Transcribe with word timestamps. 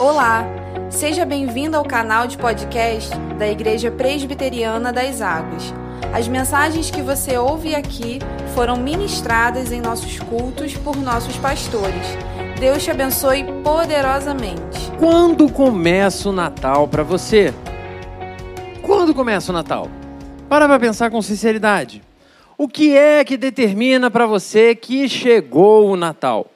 Olá, 0.00 0.46
seja 0.88 1.26
bem-vindo 1.26 1.76
ao 1.76 1.84
canal 1.84 2.26
de 2.26 2.38
podcast 2.38 3.10
da 3.38 3.46
Igreja 3.46 3.90
Presbiteriana 3.90 4.90
das 4.90 5.20
Águas. 5.20 5.74
As 6.10 6.26
mensagens 6.26 6.90
que 6.90 7.02
você 7.02 7.36
ouve 7.36 7.74
aqui 7.74 8.18
foram 8.54 8.78
ministradas 8.78 9.70
em 9.70 9.78
nossos 9.82 10.18
cultos 10.18 10.74
por 10.74 10.96
nossos 10.96 11.36
pastores. 11.36 12.16
Deus 12.58 12.82
te 12.82 12.90
abençoe 12.90 13.44
poderosamente. 13.62 14.90
Quando 14.98 15.52
começa 15.52 16.30
o 16.30 16.32
Natal 16.32 16.88
para 16.88 17.02
você? 17.02 17.52
Quando 18.80 19.14
começa 19.14 19.52
o 19.52 19.54
Natal? 19.54 19.86
Para 20.48 20.66
para 20.66 20.80
pensar 20.80 21.10
com 21.10 21.20
sinceridade. 21.20 22.02
O 22.56 22.66
que 22.66 22.96
é 22.96 23.22
que 23.22 23.36
determina 23.36 24.10
para 24.10 24.24
você 24.24 24.74
que 24.74 25.06
chegou 25.10 25.90
o 25.90 25.96
Natal? 25.96 26.46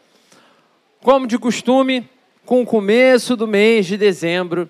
Como 1.02 1.26
de 1.26 1.38
costume, 1.38 2.08
com 2.45 2.61
o 2.61 2.66
começo 2.66 3.36
do 3.36 3.46
mês 3.46 3.86
de 3.86 3.96
dezembro, 3.96 4.68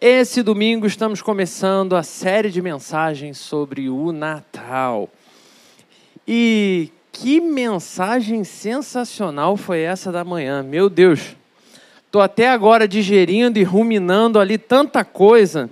esse 0.00 0.42
domingo 0.42 0.84
estamos 0.84 1.22
começando 1.22 1.94
a 1.94 2.02
série 2.02 2.50
de 2.50 2.60
mensagens 2.60 3.38
sobre 3.38 3.88
o 3.88 4.10
Natal. 4.10 5.08
E 6.26 6.90
que 7.12 7.40
mensagem 7.40 8.42
sensacional 8.42 9.56
foi 9.56 9.80
essa 9.80 10.10
da 10.10 10.24
manhã, 10.24 10.62
meu 10.62 10.90
Deus! 10.90 11.36
Estou 12.06 12.20
até 12.20 12.48
agora 12.48 12.88
digerindo 12.88 13.60
e 13.60 13.62
ruminando 13.62 14.40
ali 14.40 14.58
tanta 14.58 15.04
coisa. 15.04 15.70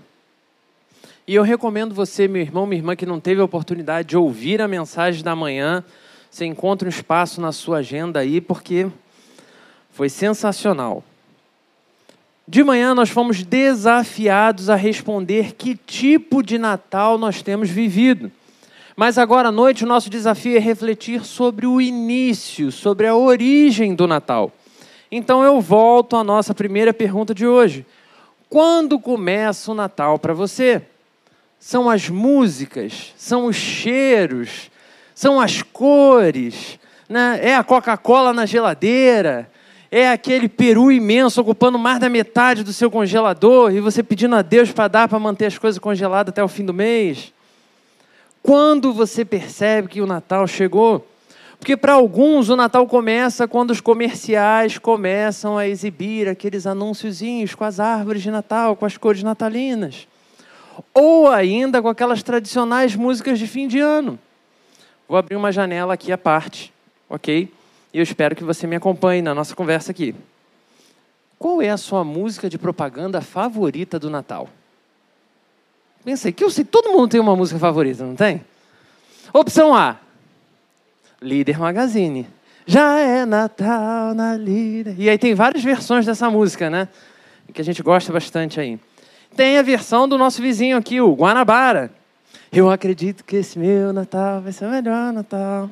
E 1.27 1.35
eu 1.35 1.43
recomendo 1.43 1.93
você, 1.93 2.29
meu 2.29 2.43
irmão, 2.43 2.67
minha 2.67 2.79
irmã, 2.79 2.95
que 2.95 3.07
não 3.07 3.19
teve 3.19 3.41
a 3.41 3.45
oportunidade 3.45 4.09
de 4.09 4.17
ouvir 4.17 4.61
a 4.61 4.69
mensagem 4.69 5.25
da 5.25 5.35
manhã, 5.35 5.85
você 6.31 6.45
encontra 6.45 6.87
um 6.87 6.91
espaço 6.91 7.41
na 7.41 7.51
sua 7.51 7.79
agenda 7.79 8.21
aí, 8.21 8.41
porque 8.41 8.87
foi 9.91 10.09
sensacional. 10.09 11.03
De 12.47 12.65
manhã 12.65 12.95
nós 12.95 13.09
fomos 13.09 13.43
desafiados 13.43 14.69
a 14.69 14.75
responder 14.75 15.55
que 15.55 15.77
tipo 15.77 16.43
de 16.43 16.59
Natal 16.59 17.17
nós 17.17 17.41
temos 17.41 17.71
vivido. 17.71 18.31
Mas 18.97 19.17
agora 19.17 19.49
à 19.49 19.53
noite 19.53 19.85
o 19.85 19.87
nosso 19.87 20.11
desafio 20.11 20.57
é 20.57 20.61
refletir 20.61 21.25
sobre 21.25 21.67
o 21.67 21.81
início, 21.81 22.73
sobre 22.73 23.07
a 23.07 23.15
origem 23.15 23.95
do 23.95 24.07
Natal. 24.07 24.53
Então 25.11 25.43
eu 25.43 25.61
volto 25.61 26.17
à 26.17 26.25
nossa 26.25 26.53
primeira 26.53 26.93
pergunta 26.93 27.35
de 27.35 27.47
hoje. 27.47 27.87
Quando 28.49 28.99
começa 28.99 29.71
o 29.71 29.75
Natal 29.75 30.19
para 30.19 30.35
você? 30.35 30.83
São 31.59 31.89
as 31.89 32.09
músicas, 32.09 33.15
são 33.17 33.47
os 33.47 33.57
cheiros, 33.57 34.71
são 35.15 35.41
as 35.41 35.63
cores, 35.63 36.79
né? 37.09 37.39
é 37.41 37.55
a 37.55 37.63
Coca-Cola 37.63 38.33
na 38.33 38.47
geladeira, 38.47 39.51
é 39.95 40.09
aquele 40.09 40.49
peru 40.49 40.91
imenso 40.91 41.39
ocupando 41.43 41.79
mais 41.79 42.01
da 42.01 42.09
metade 42.09 42.65
do 42.65 42.73
seu 42.73 42.91
congelador 42.91 43.71
e 43.75 43.79
você 43.79 44.03
pedindo 44.03 44.35
a 44.35 44.41
Deus 44.41 44.73
para 44.73 44.89
dar 44.89 45.07
para 45.07 45.19
manter 45.19 45.45
as 45.45 45.59
coisas 45.59 45.79
congeladas 45.79 46.31
até 46.31 46.43
o 46.43 46.49
fim 46.49 46.65
do 46.65 46.73
mês? 46.73 47.31
Quando 48.43 48.91
você 48.95 49.23
percebe 49.23 49.89
que 49.89 50.01
o 50.01 50.07
Natal 50.07 50.47
chegou? 50.47 51.07
Porque 51.59 51.77
para 51.77 51.93
alguns 51.93 52.49
o 52.49 52.57
Natal 52.57 52.87
começa 52.87 53.47
quando 53.47 53.71
os 53.71 53.83
comerciais 53.83 54.79
começam 54.79 55.59
a 55.59 55.69
exibir 55.69 56.27
aqueles 56.27 56.67
anúnciozinhos 56.67 57.55
com 57.55 57.63
as 57.63 57.79
árvores 57.79 58.23
de 58.23 58.31
Natal, 58.31 58.75
com 58.75 58.87
as 58.87 58.97
cores 58.97 59.23
natalinas. 59.23 60.09
Ou 60.95 61.29
ainda 61.29 61.83
com 61.83 61.89
aquelas 61.89 62.23
tradicionais 62.23 62.97
músicas 62.97 63.39
de 63.39 63.47
fim 63.47 63.69
de 63.69 63.79
ano. 63.79 64.19
Vou 65.07 65.19
abrir 65.19 65.37
uma 65.37 65.53
janela 65.53 65.93
aqui 65.93 66.11
à 66.11 66.17
parte, 66.17 66.73
ok? 67.11 67.53
E 67.93 67.99
eu 67.99 68.03
espero 68.03 68.35
que 68.35 68.45
você 68.45 68.67
me 68.67 68.77
acompanhe 68.77 69.21
na 69.21 69.35
nossa 69.35 69.55
conversa 69.55 69.91
aqui. 69.91 70.15
Qual 71.39 71.61
é 71.61 71.71
a 71.71 71.77
sua 71.77 72.05
música 72.05 72.49
de 72.49 72.57
propaganda 72.57 73.21
favorita 73.21 73.99
do 73.99 74.09
Natal? 74.09 74.49
Pensa 76.05 76.29
aí, 76.29 76.33
que 76.33 76.43
eu 76.43 76.51
sei, 76.51 76.65
todo 76.65 76.93
mundo 76.93 77.09
tem 77.09 77.21
uma 77.21 77.37
música 77.37 77.59
favorita, 77.59 78.05
não 78.05 78.17
tem? 78.17 78.45
Opção 79.33 79.75
A, 79.75 79.99
Líder 81.21 81.59
Magazine. 81.59 82.27
Já 82.67 82.99
é 82.99 83.25
Natal 83.25 84.15
na 84.15 84.37
Líder. 84.37 84.95
E 84.99 85.11
aí 85.11 85.19
tem 85.19 85.35
várias 85.35 85.63
versões 85.63 86.07
dessa 86.07 86.31
música, 86.31 86.71
né? 86.71 86.89
Que 87.53 87.61
a 87.61 87.65
gente 87.65 87.83
gosta 87.83 88.13
bastante 88.13 88.61
aí. 88.61 88.79
Tem 89.37 89.59
a 89.59 89.63
versão 89.63 90.09
do 90.09 90.17
nosso 90.17 90.41
vizinho 90.41 90.77
aqui, 90.77 91.01
o 91.01 91.15
Guanabara. 91.15 91.91
Eu 92.53 92.71
acredito 92.71 93.25
que 93.25 93.37
esse 93.37 93.59
meu 93.59 93.93
Natal 93.93 94.41
vai 94.41 94.53
ser 94.53 94.67
o 94.67 94.71
melhor 94.71 95.13
Natal. 95.13 95.69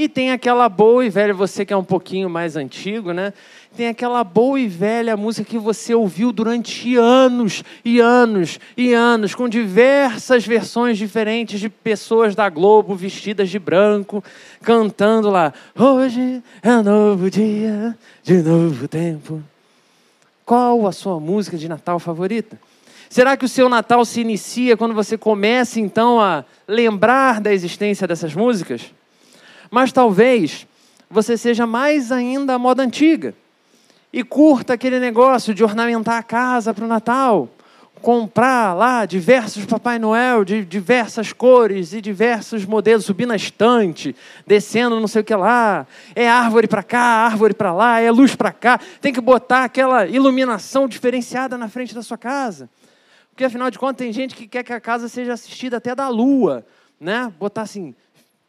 E 0.00 0.08
tem 0.08 0.32
aquela 0.32 0.66
boa 0.66 1.04
e 1.04 1.10
velha, 1.10 1.34
você 1.34 1.62
que 1.62 1.74
é 1.74 1.76
um 1.76 1.84
pouquinho 1.84 2.30
mais 2.30 2.56
antigo, 2.56 3.12
né? 3.12 3.34
Tem 3.76 3.86
aquela 3.86 4.24
boa 4.24 4.58
e 4.58 4.66
velha 4.66 5.14
música 5.14 5.46
que 5.46 5.58
você 5.58 5.94
ouviu 5.94 6.32
durante 6.32 6.96
anos 6.96 7.62
e 7.84 8.00
anos 8.00 8.58
e 8.78 8.94
anos, 8.94 9.34
com 9.34 9.46
diversas 9.46 10.46
versões 10.46 10.96
diferentes 10.96 11.60
de 11.60 11.68
pessoas 11.68 12.34
da 12.34 12.48
Globo 12.48 12.94
vestidas 12.94 13.50
de 13.50 13.58
branco, 13.58 14.24
cantando 14.62 15.28
lá: 15.28 15.52
Hoje 15.78 16.42
é 16.62 16.72
um 16.76 16.82
novo 16.82 17.30
dia, 17.30 17.94
de 18.22 18.42
novo 18.42 18.88
tempo. 18.88 19.42
Qual 20.46 20.86
a 20.86 20.92
sua 20.92 21.20
música 21.20 21.58
de 21.58 21.68
Natal 21.68 21.98
favorita? 21.98 22.58
Será 23.10 23.36
que 23.36 23.44
o 23.44 23.48
seu 23.48 23.68
Natal 23.68 24.02
se 24.06 24.22
inicia 24.22 24.78
quando 24.78 24.94
você 24.94 25.18
começa 25.18 25.78
então 25.78 26.18
a 26.18 26.42
lembrar 26.66 27.38
da 27.38 27.52
existência 27.52 28.08
dessas 28.08 28.34
músicas? 28.34 28.90
Mas 29.70 29.92
talvez 29.92 30.66
você 31.08 31.36
seja 31.36 31.66
mais 31.66 32.10
ainda 32.10 32.54
a 32.54 32.58
moda 32.58 32.82
antiga 32.82 33.34
e 34.12 34.24
curta 34.24 34.74
aquele 34.74 34.98
negócio 34.98 35.54
de 35.54 35.62
ornamentar 35.62 36.18
a 36.18 36.22
casa 36.22 36.74
para 36.74 36.84
o 36.84 36.88
Natal, 36.88 37.48
comprar 38.02 38.74
lá 38.74 39.04
diversos 39.04 39.66
Papai 39.66 39.98
Noel 39.98 40.44
de 40.44 40.64
diversas 40.64 41.32
cores 41.32 41.92
e 41.92 42.00
diversos 42.00 42.64
modelos, 42.64 43.04
subir 43.04 43.26
na 43.26 43.36
estante, 43.36 44.16
descendo 44.46 44.98
não 44.98 45.06
sei 45.06 45.20
o 45.20 45.24
que 45.24 45.34
lá, 45.34 45.86
é 46.14 46.28
árvore 46.28 46.66
para 46.66 46.82
cá, 46.82 47.00
árvore 47.00 47.54
para 47.54 47.72
lá, 47.72 48.00
é 48.00 48.10
luz 48.10 48.34
para 48.34 48.52
cá, 48.52 48.80
tem 49.00 49.12
que 49.12 49.20
botar 49.20 49.64
aquela 49.64 50.06
iluminação 50.06 50.88
diferenciada 50.88 51.56
na 51.58 51.68
frente 51.68 51.94
da 51.94 52.02
sua 52.02 52.18
casa. 52.18 52.68
Porque 53.30 53.44
afinal 53.44 53.70
de 53.70 53.78
contas 53.78 53.98
tem 53.98 54.12
gente 54.12 54.34
que 54.34 54.46
quer 54.46 54.64
que 54.64 54.72
a 54.72 54.80
casa 54.80 55.08
seja 55.08 55.34
assistida 55.34 55.76
até 55.76 55.94
da 55.94 56.08
lua, 56.08 56.64
né? 56.98 57.32
Botar 57.38 57.62
assim, 57.62 57.94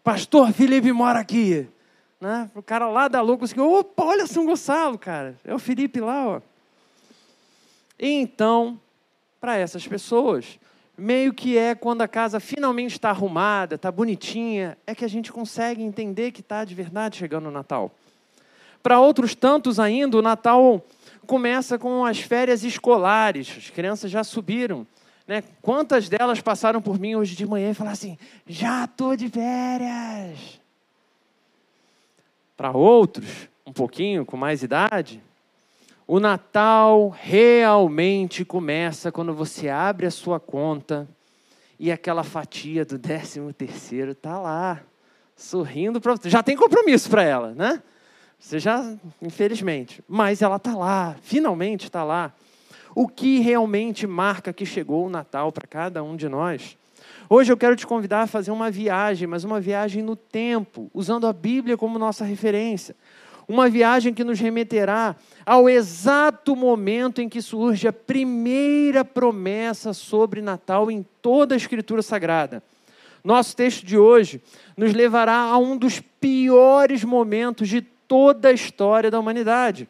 Pastor 0.03 0.51
Felipe 0.51 0.91
mora 0.91 1.19
aqui. 1.19 1.67
Né? 2.19 2.50
O 2.56 2.62
cara 2.62 2.88
lá 2.88 3.07
da 3.07 3.22
lua 3.22 3.38
conseguiu, 3.38 3.72
opa, 3.72 4.03
olha 4.03 4.28
São 4.28 4.45
Gonçalo, 4.45 4.97
cara. 4.97 5.35
É 5.44 5.53
o 5.53 5.59
Felipe 5.59 6.00
lá, 6.00 6.28
ó. 6.28 6.41
Então, 8.00 8.79
para 9.39 9.57
essas 9.57 9.88
pessoas, 9.88 10.59
meio 10.97 11.34
que 11.34 11.57
é 11.57 11.75
quando 11.75 12.01
a 12.01 12.07
casa 12.07 12.39
finalmente 12.39 12.94
está 12.94 13.09
arrumada, 13.09 13.75
está 13.75 13.91
bonitinha, 13.91 14.78
é 14.85 14.94
que 14.94 15.06
a 15.06 15.07
gente 15.07 15.31
consegue 15.31 15.84
entender 15.84 16.31
que 16.31 16.41
está 16.41 16.66
de 16.66 16.73
verdade 16.73 17.18
chegando 17.18 17.47
o 17.47 17.51
Natal. 17.51 17.91
Para 18.81 19.00
outros 19.00 19.35
tantos 19.35 19.79
ainda, 19.79 20.18
o 20.18 20.22
Natal 20.22 20.83
começa 21.28 21.78
com 21.78 22.03
as 22.03 22.19
férias 22.19 22.63
escolares. 22.63 23.53
As 23.56 23.69
crianças 23.69 24.09
já 24.09 24.23
subiram 24.23 24.85
né? 25.31 25.42
Quantas 25.62 26.09
delas 26.09 26.42
passaram 26.42 26.81
por 26.81 27.00
mim 27.00 27.16
hoje 27.16 27.38
de 27.38 27.46
manhã 27.46 27.72
e 27.72 27.74
falaram 27.74 27.94
assim: 27.94 28.18
já 28.46 28.84
estou 28.84 29.16
de 29.16 29.30
férias? 29.30 30.59
Para 32.58 32.72
outros, 32.72 33.47
um 33.66 33.72
pouquinho 33.72 34.25
com 34.25 34.36
mais 34.36 34.62
idade, 34.62 35.24
o 36.06 36.19
Natal 36.19 37.16
realmente 37.18 38.44
começa 38.44 39.09
quando 39.09 39.34
você 39.34 39.69
abre 39.69 40.06
a 40.06 40.12
sua 40.12 40.38
conta 40.38 41.08
e 41.80 41.90
aquela 41.90 42.25
fatia 42.25 42.84
do 42.84 42.98
décimo 42.98 43.53
terceiro 43.53 44.12
está 44.12 44.38
lá, 44.38 44.81
sorrindo 45.34 46.02
para. 46.02 46.13
Já 46.25 46.44
tem 46.44 46.58
compromisso 46.58 47.09
para 47.09 47.24
ela, 47.24 47.56
né? 47.56 47.81
Você 48.38 48.59
já, 48.59 48.98
infelizmente, 49.22 50.03
mas 50.09 50.42
ela 50.42 50.58
está 50.58 50.75
lá, 50.75 51.16
finalmente 51.22 51.86
está 51.86 52.04
lá 52.04 52.34
o 52.95 53.07
que 53.07 53.39
realmente 53.39 54.05
marca 54.05 54.53
que 54.53 54.65
chegou 54.65 55.05
o 55.05 55.09
Natal 55.09 55.51
para 55.51 55.67
cada 55.67 56.03
um 56.03 56.15
de 56.15 56.27
nós. 56.27 56.77
Hoje 57.29 57.51
eu 57.51 57.57
quero 57.57 57.75
te 57.75 57.88
convidar 57.88 58.23
a 58.23 58.27
fazer 58.27 58.51
uma 58.51 58.69
viagem, 58.69 59.27
mas 59.27 59.43
uma 59.43 59.59
viagem 59.59 60.03
no 60.03 60.15
tempo, 60.15 60.89
usando 60.93 61.25
a 61.27 61.33
Bíblia 61.33 61.77
como 61.77 61.97
nossa 61.97 62.25
referência. 62.25 62.95
Uma 63.47 63.69
viagem 63.69 64.13
que 64.13 64.23
nos 64.23 64.39
remeterá 64.39 65.15
ao 65.45 65.69
exato 65.69 66.55
momento 66.55 67.21
em 67.21 67.29
que 67.29 67.41
surge 67.41 67.88
a 67.88 67.93
primeira 67.93 69.03
promessa 69.03 69.93
sobre 69.93 70.41
Natal 70.41 70.91
em 70.91 71.05
toda 71.21 71.55
a 71.55 71.57
Escritura 71.57 72.01
Sagrada. 72.01 72.63
Nosso 73.23 73.55
texto 73.55 73.85
de 73.85 73.97
hoje 73.97 74.41
nos 74.75 74.93
levará 74.93 75.35
a 75.35 75.57
um 75.57 75.77
dos 75.77 75.99
piores 76.19 77.03
momentos 77.03 77.69
de 77.69 77.81
toda 77.81 78.49
a 78.49 78.53
história 78.53 79.11
da 79.11 79.19
humanidade 79.19 79.88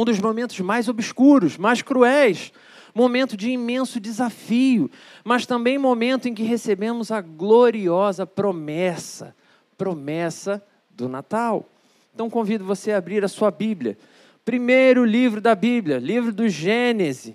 um 0.00 0.04
dos 0.04 0.18
momentos 0.18 0.58
mais 0.60 0.88
obscuros, 0.88 1.56
mais 1.56 1.82
cruéis, 1.82 2.52
momento 2.94 3.36
de 3.36 3.50
imenso 3.50 3.98
desafio, 3.98 4.90
mas 5.24 5.46
também 5.46 5.78
momento 5.78 6.28
em 6.28 6.34
que 6.34 6.42
recebemos 6.42 7.10
a 7.10 7.20
gloriosa 7.20 8.26
promessa, 8.26 9.34
promessa 9.76 10.62
do 10.90 11.08
Natal. 11.08 11.68
Então 12.14 12.28
convido 12.28 12.64
você 12.64 12.92
a 12.92 12.98
abrir 12.98 13.24
a 13.24 13.28
sua 13.28 13.50
Bíblia 13.50 13.96
primeiro 14.44 15.06
livro 15.06 15.40
da 15.40 15.54
Bíblia, 15.54 15.98
livro 15.98 16.30
do 16.30 16.48
Gênesis. 16.48 17.34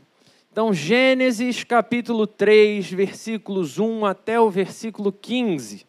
Então, 0.52 0.72
Gênesis 0.72 1.64
capítulo 1.64 2.28
3, 2.28 2.92
versículos 2.92 3.80
1 3.80 4.06
até 4.06 4.40
o 4.40 4.50
versículo 4.50 5.12
15. 5.12 5.88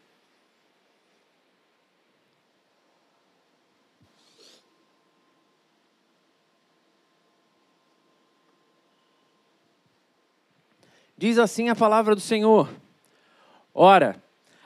Diz 11.20 11.36
assim 11.36 11.68
a 11.68 11.76
palavra 11.76 12.14
do 12.14 12.20
Senhor: 12.22 12.66
Ora, 13.74 14.16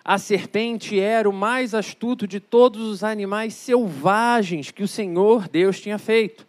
a 0.05 0.19
serpente 0.19 1.01
era 1.01 1.29
o 1.29 1.33
mais 1.33 1.75
astuto 1.75 2.29
de 2.29 2.39
todos 2.39 2.81
os 2.81 3.03
animais 3.03 3.55
selvagens 3.55 4.71
que 4.71 4.85
o 4.85 4.87
Senhor 4.87 5.49
Deus 5.49 5.81
tinha 5.81 5.99
feito. 5.99 6.47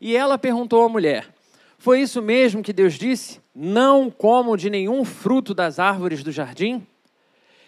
E 0.00 0.16
ela 0.16 0.36
perguntou 0.36 0.82
à 0.82 0.88
mulher: 0.88 1.32
Foi 1.78 2.00
isso 2.00 2.20
mesmo 2.20 2.64
que 2.64 2.72
Deus 2.72 2.94
disse? 2.94 3.40
Não 3.54 4.10
comam 4.10 4.56
de 4.56 4.68
nenhum 4.68 5.04
fruto 5.04 5.54
das 5.54 5.78
árvores 5.78 6.24
do 6.24 6.32
jardim? 6.32 6.84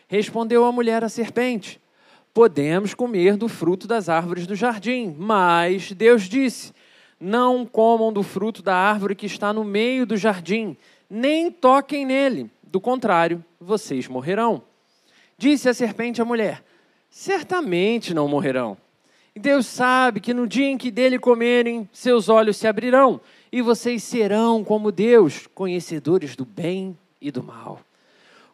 Respondeu 0.08 0.64
a 0.64 0.72
mulher 0.72 1.04
à 1.04 1.08
serpente: 1.08 1.80
Podemos 2.34 2.94
comer 2.94 3.36
do 3.36 3.46
fruto 3.46 3.86
das 3.86 4.08
árvores 4.08 4.44
do 4.44 4.56
jardim, 4.56 5.14
mas 5.16 5.92
Deus 5.92 6.24
disse: 6.24 6.72
Não 7.20 7.64
comam 7.64 8.12
do 8.12 8.24
fruto 8.24 8.60
da 8.60 8.74
árvore 8.74 9.14
que 9.14 9.26
está 9.26 9.52
no 9.52 9.62
meio 9.62 10.04
do 10.04 10.16
jardim 10.16 10.76
nem 11.08 11.50
toquem 11.50 12.04
nele, 12.04 12.50
do 12.62 12.80
contrário, 12.80 13.44
vocês 13.60 14.08
morrerão. 14.08 14.62
Disse 15.38 15.68
a 15.68 15.74
serpente 15.74 16.20
à 16.20 16.24
mulher: 16.24 16.62
Certamente 17.10 18.12
não 18.12 18.28
morrerão. 18.28 18.76
E 19.34 19.38
Deus 19.38 19.66
sabe 19.66 20.20
que 20.20 20.32
no 20.32 20.46
dia 20.46 20.66
em 20.66 20.78
que 20.78 20.90
dele 20.90 21.18
comerem, 21.18 21.88
seus 21.92 22.28
olhos 22.28 22.56
se 22.56 22.66
abrirão, 22.66 23.20
e 23.52 23.60
vocês 23.60 24.02
serão 24.02 24.64
como 24.64 24.90
Deus, 24.90 25.46
conhecedores 25.54 26.34
do 26.34 26.44
bem 26.44 26.96
e 27.20 27.30
do 27.30 27.42
mal. 27.42 27.80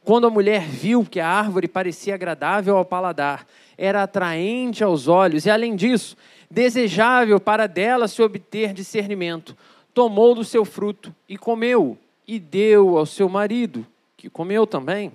Quando 0.05 0.27
a 0.27 0.31
mulher 0.31 0.63
viu 0.63 1.05
que 1.05 1.21
a 1.21 1.29
árvore 1.29 1.69
parecia 1.69 2.15
agradável 2.15 2.77
ao 2.77 2.85
paladar, 2.85 3.47
era 3.79 4.03
atraente 4.03 4.83
aos 4.83 5.07
olhos 5.07 5.47
e, 5.47 5.51
além 5.51 5.77
disso, 5.77 6.17
desejável 6.51 7.39
para 7.39 7.69
dela 7.69 8.09
se 8.09 8.21
obter 8.21 8.73
discernimento, 8.73 9.57
tomou 9.95 10.35
do 10.35 10.45
seu 10.45 10.65
fruto 10.65 11.15
e 11.29 11.39
comeu 11.39 11.97
e 12.27 12.39
deu 12.39 12.97
ao 12.97 13.07
seu 13.07 13.29
marido, 13.29 13.87
que 14.17 14.31
comeu 14.31 14.67
também. 14.67 15.13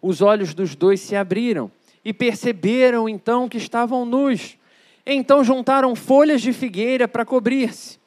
Os 0.00 0.22
olhos 0.22 0.54
dos 0.54 0.74
dois 0.74 1.00
se 1.00 1.16
abriram 1.16 1.70
e 2.04 2.12
perceberam 2.12 3.08
então 3.08 3.48
que 3.48 3.58
estavam 3.58 4.04
nus. 4.04 4.56
Então 5.04 5.42
juntaram 5.42 5.96
folhas 5.96 6.40
de 6.40 6.52
figueira 6.52 7.08
para 7.08 7.24
cobrir-se. 7.24 7.98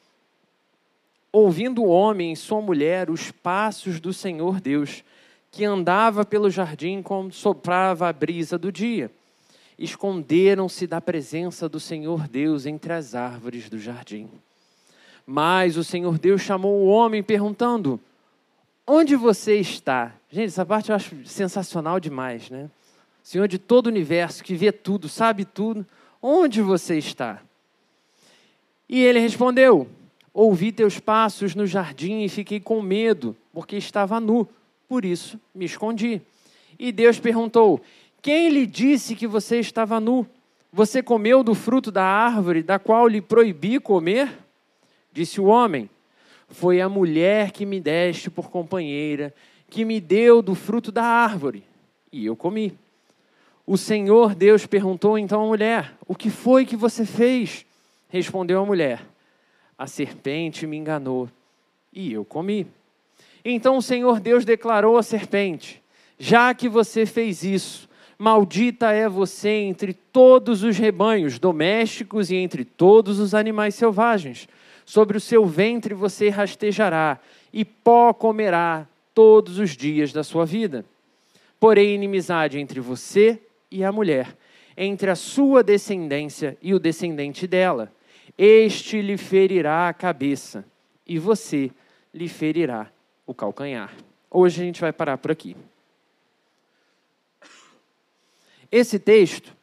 Ouvindo 1.32 1.82
o 1.82 1.88
homem 1.88 2.32
e 2.32 2.36
sua 2.36 2.60
mulher 2.60 3.10
os 3.10 3.30
passos 3.30 4.00
do 4.00 4.12
Senhor 4.12 4.60
Deus, 4.60 5.02
que 5.50 5.64
andava 5.64 6.24
pelo 6.24 6.50
jardim 6.50 7.02
como 7.02 7.32
soprava 7.32 8.08
a 8.08 8.12
brisa 8.12 8.58
do 8.58 8.72
dia, 8.72 9.10
esconderam-se 9.78 10.86
da 10.86 11.00
presença 11.00 11.68
do 11.68 11.80
Senhor 11.80 12.28
Deus 12.28 12.66
entre 12.66 12.92
as 12.92 13.14
árvores 13.14 13.68
do 13.68 13.78
jardim. 13.78 14.28
Mas 15.26 15.76
o 15.76 15.84
Senhor 15.84 16.18
Deus 16.18 16.40
chamou 16.42 16.82
o 16.82 16.86
homem 16.86 17.22
perguntando: 17.22 18.00
Onde 18.86 19.16
você 19.16 19.56
está? 19.56 20.12
Gente, 20.30 20.48
essa 20.48 20.66
parte 20.66 20.90
eu 20.90 20.96
acho 20.96 21.14
sensacional 21.24 22.00
demais, 22.00 22.50
né? 22.50 22.70
Senhor 23.22 23.46
de 23.46 23.58
todo 23.58 23.86
o 23.86 23.90
universo, 23.90 24.42
que 24.42 24.54
vê 24.54 24.72
tudo, 24.72 25.08
sabe 25.08 25.44
tudo, 25.44 25.86
onde 26.20 26.60
você 26.60 26.98
está? 26.98 27.40
E 28.88 29.00
ele 29.00 29.20
respondeu: 29.20 29.88
Ouvi 30.34 30.72
teus 30.72 30.98
passos 30.98 31.54
no 31.54 31.66
jardim 31.66 32.22
e 32.22 32.28
fiquei 32.28 32.58
com 32.58 32.82
medo, 32.82 33.36
porque 33.52 33.76
estava 33.76 34.18
nu, 34.18 34.48
por 34.88 35.04
isso 35.04 35.38
me 35.54 35.64
escondi. 35.64 36.20
E 36.78 36.90
Deus 36.90 37.20
perguntou: 37.20 37.80
Quem 38.20 38.48
lhe 38.48 38.66
disse 38.66 39.14
que 39.14 39.26
você 39.26 39.60
estava 39.60 40.00
nu? 40.00 40.26
Você 40.72 41.02
comeu 41.02 41.44
do 41.44 41.54
fruto 41.54 41.92
da 41.92 42.02
árvore 42.02 42.62
da 42.62 42.78
qual 42.78 43.06
lhe 43.06 43.20
proibi 43.20 43.78
comer? 43.78 44.41
Disse 45.12 45.40
o 45.40 45.44
homem: 45.44 45.90
Foi 46.48 46.80
a 46.80 46.88
mulher 46.88 47.50
que 47.50 47.66
me 47.66 47.80
deste 47.80 48.30
por 48.30 48.50
companheira, 48.50 49.34
que 49.68 49.84
me 49.84 50.00
deu 50.00 50.40
do 50.40 50.54
fruto 50.54 50.90
da 50.90 51.04
árvore, 51.04 51.64
e 52.10 52.24
eu 52.24 52.34
comi. 52.34 52.74
O 53.66 53.76
Senhor 53.76 54.34
Deus 54.34 54.66
perguntou 54.66 55.18
então 55.18 55.44
à 55.44 55.46
mulher: 55.46 55.94
O 56.06 56.14
que 56.14 56.30
foi 56.30 56.64
que 56.64 56.76
você 56.76 57.04
fez? 57.04 57.66
Respondeu 58.08 58.60
a 58.60 58.66
mulher: 58.66 59.02
A 59.76 59.86
serpente 59.86 60.66
me 60.66 60.76
enganou, 60.76 61.28
e 61.92 62.12
eu 62.12 62.24
comi. 62.24 62.66
Então 63.44 63.76
o 63.76 63.82
Senhor 63.82 64.18
Deus 64.18 64.46
declarou 64.46 64.96
à 64.96 65.02
serpente: 65.02 65.82
Já 66.18 66.54
que 66.54 66.70
você 66.70 67.04
fez 67.04 67.44
isso, 67.44 67.86
maldita 68.18 68.92
é 68.92 69.08
você 69.10 69.50
entre 69.50 69.92
todos 69.92 70.62
os 70.62 70.78
rebanhos 70.78 71.38
domésticos 71.38 72.30
e 72.30 72.36
entre 72.36 72.64
todos 72.64 73.18
os 73.18 73.34
animais 73.34 73.74
selvagens 73.74 74.48
sobre 74.84 75.16
o 75.16 75.20
seu 75.20 75.46
ventre 75.46 75.94
você 75.94 76.28
rastejará, 76.28 77.18
e 77.52 77.64
pó 77.64 78.12
comerá 78.12 78.86
todos 79.14 79.58
os 79.58 79.76
dias 79.76 80.12
da 80.12 80.24
sua 80.24 80.44
vida. 80.44 80.84
Porém, 81.60 81.94
inimizade 81.94 82.58
entre 82.58 82.80
você 82.80 83.40
e 83.70 83.84
a 83.84 83.92
mulher, 83.92 84.36
entre 84.76 85.10
a 85.10 85.14
sua 85.14 85.62
descendência 85.62 86.56
e 86.60 86.74
o 86.74 86.78
descendente 86.78 87.46
dela. 87.46 87.92
Este 88.36 89.00
lhe 89.00 89.16
ferirá 89.16 89.88
a 89.88 89.92
cabeça, 89.92 90.64
e 91.06 91.18
você 91.18 91.70
lhe 92.12 92.28
ferirá 92.28 92.90
o 93.26 93.34
calcanhar. 93.34 93.94
Hoje 94.30 94.62
a 94.62 94.64
gente 94.64 94.80
vai 94.80 94.92
parar 94.92 95.18
por 95.18 95.30
aqui. 95.30 95.56
Esse 98.70 98.98
texto 98.98 99.54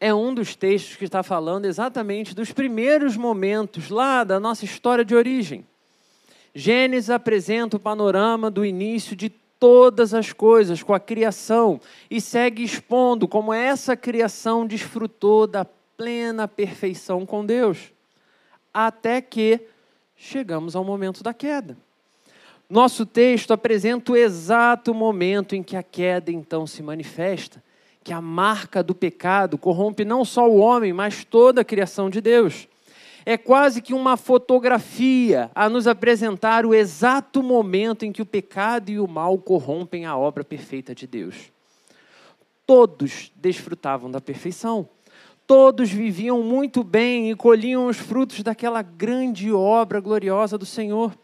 é 0.00 0.14
um 0.14 0.32
dos 0.32 0.54
textos 0.54 0.96
que 0.96 1.04
está 1.04 1.22
falando 1.22 1.64
exatamente 1.64 2.34
dos 2.34 2.52
primeiros 2.52 3.16
momentos 3.16 3.90
lá 3.90 4.22
da 4.22 4.38
nossa 4.38 4.64
história 4.64 5.04
de 5.04 5.14
origem. 5.14 5.66
Gênesis 6.54 7.10
apresenta 7.10 7.76
o 7.76 7.80
panorama 7.80 8.50
do 8.50 8.64
início 8.64 9.16
de 9.16 9.28
todas 9.28 10.14
as 10.14 10.32
coisas, 10.32 10.82
com 10.82 10.94
a 10.94 11.00
criação, 11.00 11.80
e 12.08 12.20
segue 12.20 12.62
expondo 12.62 13.26
como 13.26 13.52
essa 13.52 13.96
criação 13.96 14.66
desfrutou 14.66 15.46
da 15.46 15.64
plena 15.64 16.46
perfeição 16.46 17.26
com 17.26 17.44
Deus, 17.44 17.92
até 18.72 19.20
que 19.20 19.60
chegamos 20.16 20.76
ao 20.76 20.84
momento 20.84 21.24
da 21.24 21.34
queda. 21.34 21.76
Nosso 22.70 23.04
texto 23.04 23.52
apresenta 23.52 24.12
o 24.12 24.16
exato 24.16 24.94
momento 24.94 25.56
em 25.56 25.62
que 25.62 25.76
a 25.76 25.82
queda 25.82 26.30
então 26.30 26.66
se 26.66 26.82
manifesta 26.82 27.62
que 28.08 28.12
a 28.14 28.22
marca 28.22 28.82
do 28.82 28.94
pecado 28.94 29.58
corrompe 29.58 30.02
não 30.02 30.24
só 30.24 30.48
o 30.48 30.56
homem, 30.56 30.94
mas 30.94 31.24
toda 31.24 31.60
a 31.60 31.64
criação 31.64 32.08
de 32.08 32.22
Deus. 32.22 32.66
É 33.26 33.36
quase 33.36 33.82
que 33.82 33.92
uma 33.92 34.16
fotografia 34.16 35.50
a 35.54 35.68
nos 35.68 35.86
apresentar 35.86 36.64
o 36.64 36.74
exato 36.74 37.42
momento 37.42 38.06
em 38.06 38.10
que 38.10 38.22
o 38.22 38.26
pecado 38.26 38.88
e 38.88 38.98
o 38.98 39.06
mal 39.06 39.36
corrompem 39.36 40.06
a 40.06 40.16
obra 40.16 40.42
perfeita 40.42 40.94
de 40.94 41.06
Deus. 41.06 41.52
Todos 42.66 43.30
desfrutavam 43.36 44.10
da 44.10 44.22
perfeição. 44.22 44.88
Todos 45.46 45.90
viviam 45.90 46.42
muito 46.42 46.82
bem 46.82 47.30
e 47.30 47.36
colhiam 47.36 47.88
os 47.88 47.98
frutos 47.98 48.42
daquela 48.42 48.80
grande 48.80 49.52
obra 49.52 50.00
gloriosa 50.00 50.56
do 50.56 50.64
Senhor. 50.64 51.14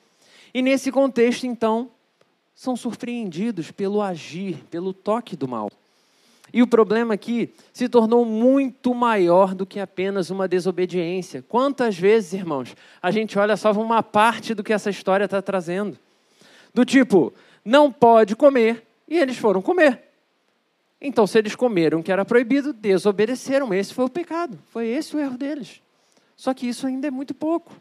E 0.53 0.61
nesse 0.61 0.93
contexto, 0.93 1.47
então, 1.47 1.89
são 2.55 2.77
surpreendidos 2.77 3.71
pelo 3.71 4.03
agir, 4.03 4.63
pelo 4.71 4.93
toque 4.93 5.35
do 5.35 5.49
mal. 5.49 5.71
E 6.55 6.63
o 6.63 6.69
problema 6.69 7.15
aqui 7.15 7.53
se 7.73 7.89
tornou 7.89 8.25
muito 8.25 8.95
maior 8.95 9.57
do 9.57 9.67
que 9.67 9.81
apenas 9.81 10.31
uma 10.31 10.47
desobediência. 10.47 11.45
Quantas 11.49 11.99
vezes, 11.99 12.33
irmãos, 12.33 12.77
a 13.03 13.11
gente 13.11 13.37
olha 13.37 13.57
só 13.57 13.73
uma 13.73 14.05
parte 14.05 14.55
do 14.55 14.63
que 14.63 14.73
essa 14.73 14.89
história 14.89 15.25
está 15.25 15.43
trazendo? 15.43 15.99
Do 16.73 16.85
tipo, 16.85 17.35
não 17.65 17.91
pode 17.91 18.37
comer, 18.37 18.87
e 19.09 19.19
eles 19.19 19.37
foram 19.37 19.61
comer. 19.61 20.01
Então, 21.01 21.27
se 21.27 21.37
eles 21.39 21.57
comeram 21.57 21.99
o 21.99 22.03
que 22.05 22.13
era 22.13 22.25
proibido, 22.25 22.73
desobedeceram. 22.73 23.75
Esse 23.75 23.93
foi 23.93 24.05
o 24.05 24.09
pecado, 24.09 24.57
foi 24.71 24.87
esse 24.87 25.17
o 25.17 25.19
erro 25.19 25.37
deles. 25.37 25.83
Só 26.37 26.55
que 26.55 26.69
isso 26.69 26.87
ainda 26.87 27.09
é 27.09 27.11
muito 27.11 27.35
pouco. 27.35 27.73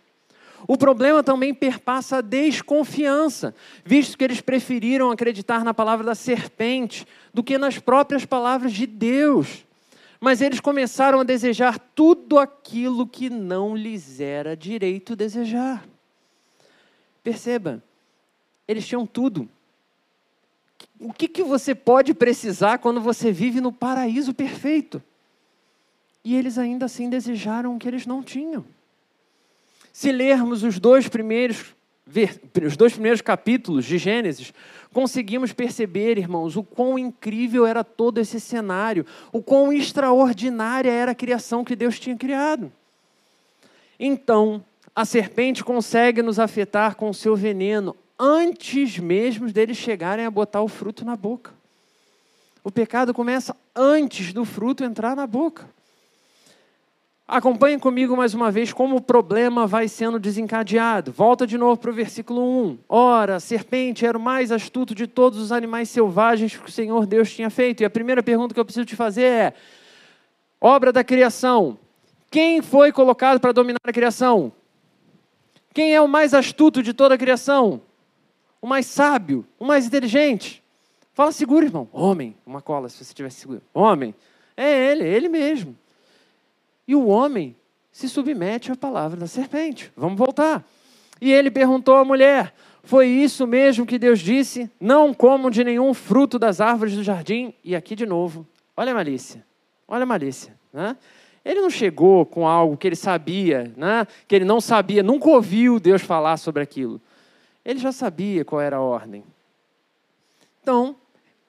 O 0.67 0.77
problema 0.77 1.21
também 1.21 1.53
perpassa 1.53 2.17
a 2.17 2.21
desconfiança, 2.21 3.53
visto 3.83 4.17
que 4.17 4.23
eles 4.23 4.39
preferiram 4.39 5.11
acreditar 5.11 5.63
na 5.63 5.73
palavra 5.73 6.05
da 6.05 6.15
serpente 6.15 7.05
do 7.33 7.43
que 7.43 7.57
nas 7.57 7.79
próprias 7.79 8.25
palavras 8.25 8.71
de 8.71 8.85
Deus. 8.85 9.65
Mas 10.21 10.41
eles 10.41 10.61
começaram 10.61 11.19
a 11.19 11.23
desejar 11.23 11.77
tudo 11.77 12.39
aquilo 12.39 13.05
que 13.05 13.29
não 13.29 13.75
lhes 13.75 14.21
era 14.21 14.55
direito 14.55 15.17
desejar. 15.17 15.85
Perceba, 17.21 17.83
eles 18.65 18.87
tinham 18.87 19.05
tudo. 19.05 19.49
O 20.97 21.11
que, 21.11 21.27
que 21.27 21.43
você 21.43 21.75
pode 21.75 22.13
precisar 22.13 22.77
quando 22.77 23.01
você 23.01 23.33
vive 23.33 23.59
no 23.59 23.73
paraíso 23.73 24.33
perfeito? 24.33 25.03
E 26.23 26.35
eles 26.35 26.57
ainda 26.57 26.85
assim 26.85 27.09
desejaram 27.09 27.75
o 27.75 27.79
que 27.79 27.87
eles 27.87 28.05
não 28.05 28.23
tinham. 28.23 28.63
Se 29.93 30.11
lermos 30.11 30.63
os 30.63 30.79
dois 30.79 31.07
primeiros, 31.07 31.75
os 32.65 32.75
dois 32.75 32.93
primeiros 32.93 33.21
capítulos 33.21 33.85
de 33.85 33.99
Gênesis, 33.99 34.51
conseguimos 34.91 35.53
perceber, 35.53 36.17
irmãos, 36.17 36.57
o 36.57 36.63
quão 36.63 36.97
incrível 36.97 37.63
era 37.63 37.83
todo 37.83 38.17
esse 38.17 38.39
cenário, 38.39 39.05
o 39.31 39.41
quão 39.41 39.71
extraordinária 39.71 40.91
era 40.91 41.11
a 41.11 41.15
criação 41.15 41.63
que 41.63 41.75
Deus 41.75 41.99
tinha 41.99 42.17
criado. 42.17 42.71
Então, 43.99 44.65
a 44.95 45.05
serpente 45.05 45.63
consegue 45.63 46.23
nos 46.23 46.39
afetar 46.39 46.95
com 46.95 47.09
o 47.09 47.13
seu 47.13 47.35
veneno 47.35 47.95
antes 48.17 48.97
mesmo 48.97 49.51
deles 49.51 49.77
chegarem 49.77 50.25
a 50.25 50.31
botar 50.31 50.61
o 50.61 50.67
fruto 50.67 51.05
na 51.05 51.15
boca. 51.15 51.51
O 52.63 52.71
pecado 52.71 53.13
começa 53.13 53.55
antes 53.75 54.33
do 54.33 54.43
fruto 54.43 54.83
entrar 54.83 55.15
na 55.15 55.27
boca. 55.27 55.69
Acompanhe 57.25 57.79
comigo 57.79 58.17
mais 58.17 58.33
uma 58.33 58.51
vez 58.51 58.73
como 58.73 58.97
o 58.97 59.01
problema 59.01 59.65
vai 59.65 59.87
sendo 59.87 60.19
desencadeado. 60.19 61.11
Volta 61.11 61.47
de 61.47 61.57
novo 61.57 61.79
para 61.79 61.89
o 61.89 61.93
versículo 61.93 62.41
1. 62.67 62.79
Ora, 62.87 63.35
a 63.37 63.39
serpente 63.39 64.05
era 64.05 64.17
o 64.17 64.21
mais 64.21 64.51
astuto 64.51 64.93
de 64.93 65.07
todos 65.07 65.39
os 65.39 65.51
animais 65.51 65.89
selvagens 65.89 66.55
que 66.57 66.67
o 66.67 66.71
Senhor 66.71 67.05
Deus 67.05 67.33
tinha 67.33 67.49
feito. 67.49 67.81
E 67.81 67.85
a 67.85 67.89
primeira 67.89 68.21
pergunta 68.21 68.53
que 68.53 68.59
eu 68.59 68.65
preciso 68.65 68.85
te 68.85 68.95
fazer 68.95 69.23
é: 69.23 69.53
obra 70.59 70.91
da 70.91 71.03
criação. 71.03 71.79
Quem 72.29 72.61
foi 72.61 72.91
colocado 72.91 73.39
para 73.39 73.53
dominar 73.53 73.79
a 73.85 73.93
criação? 73.93 74.51
Quem 75.73 75.95
é 75.95 76.01
o 76.01 76.07
mais 76.07 76.33
astuto 76.33 76.83
de 76.83 76.93
toda 76.93 77.15
a 77.15 77.17
criação? 77.17 77.81
O 78.61 78.67
mais 78.67 78.85
sábio, 78.85 79.45
o 79.57 79.65
mais 79.65 79.85
inteligente? 79.85 80.61
Fala 81.13 81.31
seguro, 81.31 81.65
irmão. 81.65 81.87
Homem, 81.93 82.35
uma 82.45 82.61
cola, 82.61 82.89
se 82.89 83.03
você 83.03 83.13
tivesse 83.13 83.39
seguro. 83.39 83.61
Homem. 83.73 84.13
É 84.57 84.91
ele, 84.91 85.03
é 85.03 85.07
ele 85.07 85.29
mesmo. 85.29 85.75
E 86.87 86.95
o 86.95 87.07
homem 87.07 87.55
se 87.91 88.09
submete 88.09 88.71
à 88.71 88.75
palavra 88.75 89.17
da 89.19 89.27
serpente. 89.27 89.91
Vamos 89.95 90.17
voltar. 90.17 90.65
E 91.21 91.31
ele 91.31 91.49
perguntou 91.51 91.95
à 91.95 92.03
mulher: 92.03 92.53
Foi 92.83 93.07
isso 93.07 93.47
mesmo 93.47 93.85
que 93.85 93.99
Deus 93.99 94.19
disse? 94.19 94.69
Não 94.79 95.13
comam 95.13 95.49
de 95.49 95.63
nenhum 95.63 95.93
fruto 95.93 96.37
das 96.37 96.59
árvores 96.59 96.95
do 96.95 97.03
jardim? 97.03 97.53
E 97.63 97.75
aqui 97.75 97.95
de 97.95 98.05
novo, 98.05 98.45
olha 98.75 98.91
a 98.91 98.95
malícia. 98.95 99.45
Olha 99.87 100.03
a 100.03 100.07
malícia. 100.07 100.57
Né? 100.73 100.97
Ele 101.45 101.61
não 101.61 101.69
chegou 101.69 102.25
com 102.25 102.47
algo 102.47 102.75
que 102.75 102.87
ele 102.87 102.95
sabia, 102.95 103.71
né? 103.77 104.07
que 104.27 104.35
ele 104.35 104.45
não 104.45 104.59
sabia, 104.59 105.03
nunca 105.03 105.29
ouviu 105.29 105.79
Deus 105.79 106.01
falar 106.01 106.37
sobre 106.37 106.63
aquilo. 106.63 106.99
Ele 107.63 107.79
já 107.79 107.91
sabia 107.91 108.43
qual 108.43 108.61
era 108.61 108.77
a 108.77 108.81
ordem. 108.81 109.23
Então, 110.61 110.95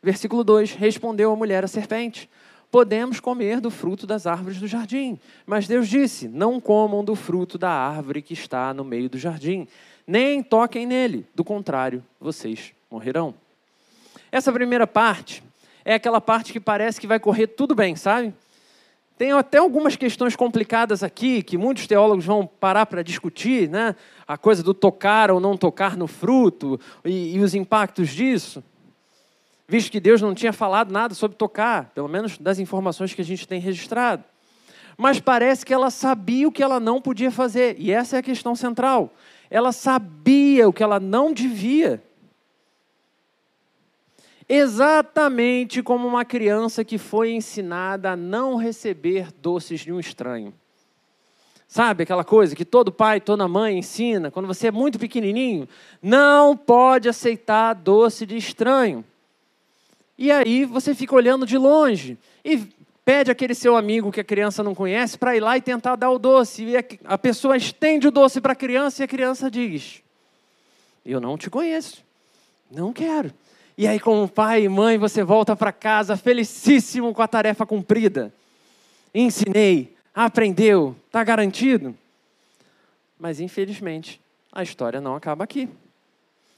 versículo 0.03 0.45
2: 0.45 0.75
Respondeu 0.75 1.33
a 1.33 1.37
mulher 1.37 1.65
à 1.65 1.69
serpente: 1.69 2.29
podemos 2.75 3.21
comer 3.21 3.61
do 3.61 3.71
fruto 3.71 4.05
das 4.05 4.27
árvores 4.27 4.59
do 4.59 4.67
jardim. 4.67 5.17
Mas 5.47 5.69
Deus 5.69 5.89
disse: 5.89 6.27
Não 6.27 6.61
comam 6.61 7.05
do 7.05 7.15
fruto 7.15 7.57
da 7.57 7.71
árvore 7.71 8.21
que 8.21 8.33
está 8.33 8.75
no 8.75 8.83
meio 8.83 9.09
do 9.09 9.17
jardim, 9.17 9.69
nem 10.05 10.43
toquem 10.43 10.85
nele, 10.85 11.25
do 11.37 11.45
contrário, 11.45 12.05
vocês 12.21 12.73
morrerão. 12.91 13.33
Essa 14.33 14.53
primeira 14.53 14.89
parte 14.89 15.41
é 15.85 15.95
aquela 15.95 16.21
parte 16.21 16.53
que 16.53 16.59
parece 16.59 17.01
que 17.01 17.07
vai 17.07 17.21
correr 17.21 17.47
tudo 17.47 17.77
bem, 17.77 17.95
sabe? 17.95 18.35
Tem 19.17 19.31
até 19.31 19.59
algumas 19.59 19.95
questões 19.95 20.35
complicadas 20.35 21.05
aqui 21.05 21.45
que 21.45 21.57
muitos 21.57 21.87
teólogos 21.87 22.25
vão 22.25 22.45
parar 22.45 22.87
para 22.87 23.03
discutir, 23.03 23.71
né? 23.71 23.95
A 24.27 24.37
coisa 24.37 24.65
do 24.65 24.75
tocar 24.75 25.31
ou 25.31 25.39
não 25.39 25.57
tocar 25.57 25.97
no 25.97 26.09
fruto 26.09 26.81
e, 27.05 27.37
e 27.37 27.39
os 27.39 27.55
impactos 27.55 28.09
disso 28.09 28.65
visto 29.67 29.91
que 29.91 30.01
Deus 30.01 30.21
não 30.21 30.35
tinha 30.35 30.53
falado 30.53 30.93
nada 30.93 31.15
sobre 31.15 31.37
tocar, 31.37 31.91
pelo 31.95 32.09
menos 32.09 32.39
das 32.39 32.59
informações 32.59 33.15
que 33.15 33.23
a 33.23 33.25
gente 33.25 33.49
tem 33.49 33.61
registrado. 33.61 34.25
Mas 34.97 35.19
parece 35.19 35.65
que 35.67 35.75
ela 35.75 35.91
sabia 35.91 36.47
o 36.47 36.53
que 36.53 36.63
ela 36.63 36.79
não 36.79 37.01
podia 37.01 37.31
fazer, 37.31 37.77
e 37.79 37.91
essa 37.91 38.17
é 38.17 38.19
a 38.21 38.23
questão 38.23 38.55
central. 38.55 39.13
Ela 39.51 39.73
sabia 39.73 40.69
o 40.69 40.73
que 40.73 40.83
ela 40.83 41.01
não 41.01 41.33
devia. 41.33 42.03
Exatamente 44.49 45.83
como 45.83 46.07
uma 46.07 46.25
criança 46.25 46.85
que 46.85 46.99
foi 46.99 47.33
ensinada 47.33 48.13
a 48.13 48.17
não 48.17 48.57
receber 48.57 49.33
doces 49.33 49.81
de 49.81 49.93
um 49.93 49.99
estranho. 49.99 50.53
Sabe 51.67 52.05
aquela 52.05 52.23
coisa 52.23 52.55
que 52.55 52.65
todo 52.65 52.93
pai, 52.93 53.21
toda 53.21 53.49
mãe 53.49 53.79
ensina, 53.79 54.31
quando 54.31 54.47
você 54.47 54.69
é 54.69 54.71
muito 54.71 54.99
pequenininho, 54.99 55.69
não 56.01 56.57
pode 56.57 57.09
aceitar 57.09 57.75
doce 57.75 58.27
de 58.27 58.37
estranho. 58.37 59.05
E 60.17 60.31
aí 60.31 60.65
você 60.65 60.95
fica 60.95 61.15
olhando 61.15 61.47
de 61.47 61.59
longe 61.59 62.17
e 62.45 62.69
pede 63.05 63.31
aquele 63.31 63.55
seu 63.55 63.77
amigo 63.77 64.13
que 64.13 64.21
a 64.21 64.25
criança 64.25 64.63
não 64.63 64.75
conhece 64.75 65.19
para 65.19 65.37
ir 65.37 65.41
lá 65.41 65.57
e 65.57 65.61
tentar 65.61 65.97
dar 65.97 66.11
o 66.11 66.19
doce. 66.19 66.65
E 66.65 66.77
a 67.05 67.19
pessoa 67.19 67.57
estende 67.57 68.09
o 68.09 68.11
doce 68.11 68.41
para 68.41 68.53
a 68.53 68.57
criança 68.57 69.03
e 69.03 69.05
a 69.05 69.09
criança 69.09 69.51
diz: 69.51 70.03
Eu 71.05 71.21
não 71.21 71.37
te 71.37 71.51
conheço, 71.51 72.05
não 72.71 72.93
quero. 72.93 73.33
E 73.77 73.89
aí, 73.89 73.99
como 73.99 74.29
pai 74.29 74.65
e 74.65 74.69
mãe, 74.69 74.97
você 74.97 75.25
volta 75.25 75.57
para 75.57 75.73
casa 75.73 76.17
felicíssimo 76.17 77.13
com 77.13 77.21
a 77.21 77.27
tarefa 77.27 77.67
cumprida. 77.67 78.33
Ensinei, 79.13 79.97
aprendeu, 80.15 80.95
está 81.07 81.25
garantido. 81.25 81.95
Mas 83.19 83.41
infelizmente, 83.41 84.21
a 84.53 84.63
história 84.63 85.01
não 85.01 85.17
acaba 85.17 85.43
aqui. 85.43 85.69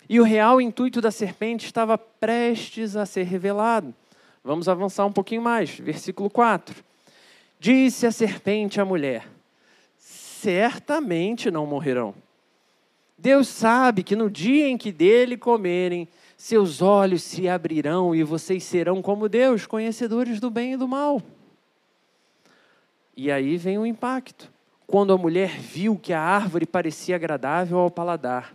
E 0.08 0.20
o 0.20 0.24
real 0.24 0.60
intuito 0.60 1.00
da 1.00 1.10
serpente 1.10 1.66
estava 1.66 1.98
prestes 1.98 2.96
a 2.96 3.04
ser 3.04 3.24
revelado. 3.24 3.94
Vamos 4.44 4.68
avançar 4.68 5.04
um 5.04 5.12
pouquinho 5.12 5.42
mais, 5.42 5.70
versículo 5.70 6.30
4. 6.30 6.84
Disse 7.58 8.06
a 8.06 8.12
serpente 8.12 8.80
à 8.80 8.84
mulher: 8.84 9.26
Certamente 9.98 11.50
não 11.50 11.66
morrerão. 11.66 12.14
Deus 13.18 13.48
sabe 13.48 14.02
que 14.02 14.14
no 14.14 14.30
dia 14.30 14.68
em 14.68 14.76
que 14.76 14.92
dele 14.92 15.36
comerem, 15.36 16.06
seus 16.36 16.82
olhos 16.82 17.22
se 17.22 17.48
abrirão 17.48 18.14
e 18.14 18.22
vocês 18.22 18.62
serão 18.62 19.00
como 19.00 19.28
Deus, 19.28 19.66
conhecedores 19.66 20.38
do 20.38 20.50
bem 20.50 20.74
e 20.74 20.76
do 20.76 20.86
mal. 20.86 21.20
E 23.16 23.32
aí 23.32 23.56
vem 23.56 23.78
o 23.78 23.86
impacto. 23.86 24.52
Quando 24.86 25.12
a 25.12 25.18
mulher 25.18 25.58
viu 25.58 25.96
que 25.96 26.12
a 26.12 26.20
árvore 26.20 26.66
parecia 26.66 27.16
agradável 27.16 27.78
ao 27.78 27.90
paladar 27.90 28.54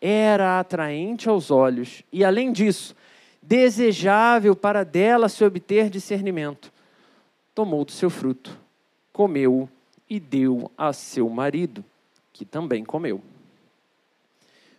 era 0.00 0.60
atraente 0.60 1.28
aos 1.28 1.50
olhos 1.50 2.02
e, 2.12 2.24
além 2.24 2.52
disso, 2.52 2.94
desejável 3.42 4.54
para 4.54 4.84
dela 4.84 5.28
se 5.28 5.44
obter 5.44 5.88
discernimento. 5.88 6.72
Tomou 7.54 7.84
do 7.84 7.92
seu 7.92 8.10
fruto, 8.10 8.56
comeu 9.12 9.68
e 10.08 10.20
deu 10.20 10.70
a 10.76 10.92
seu 10.92 11.28
marido, 11.28 11.84
que 12.32 12.44
também 12.44 12.84
comeu. 12.84 13.20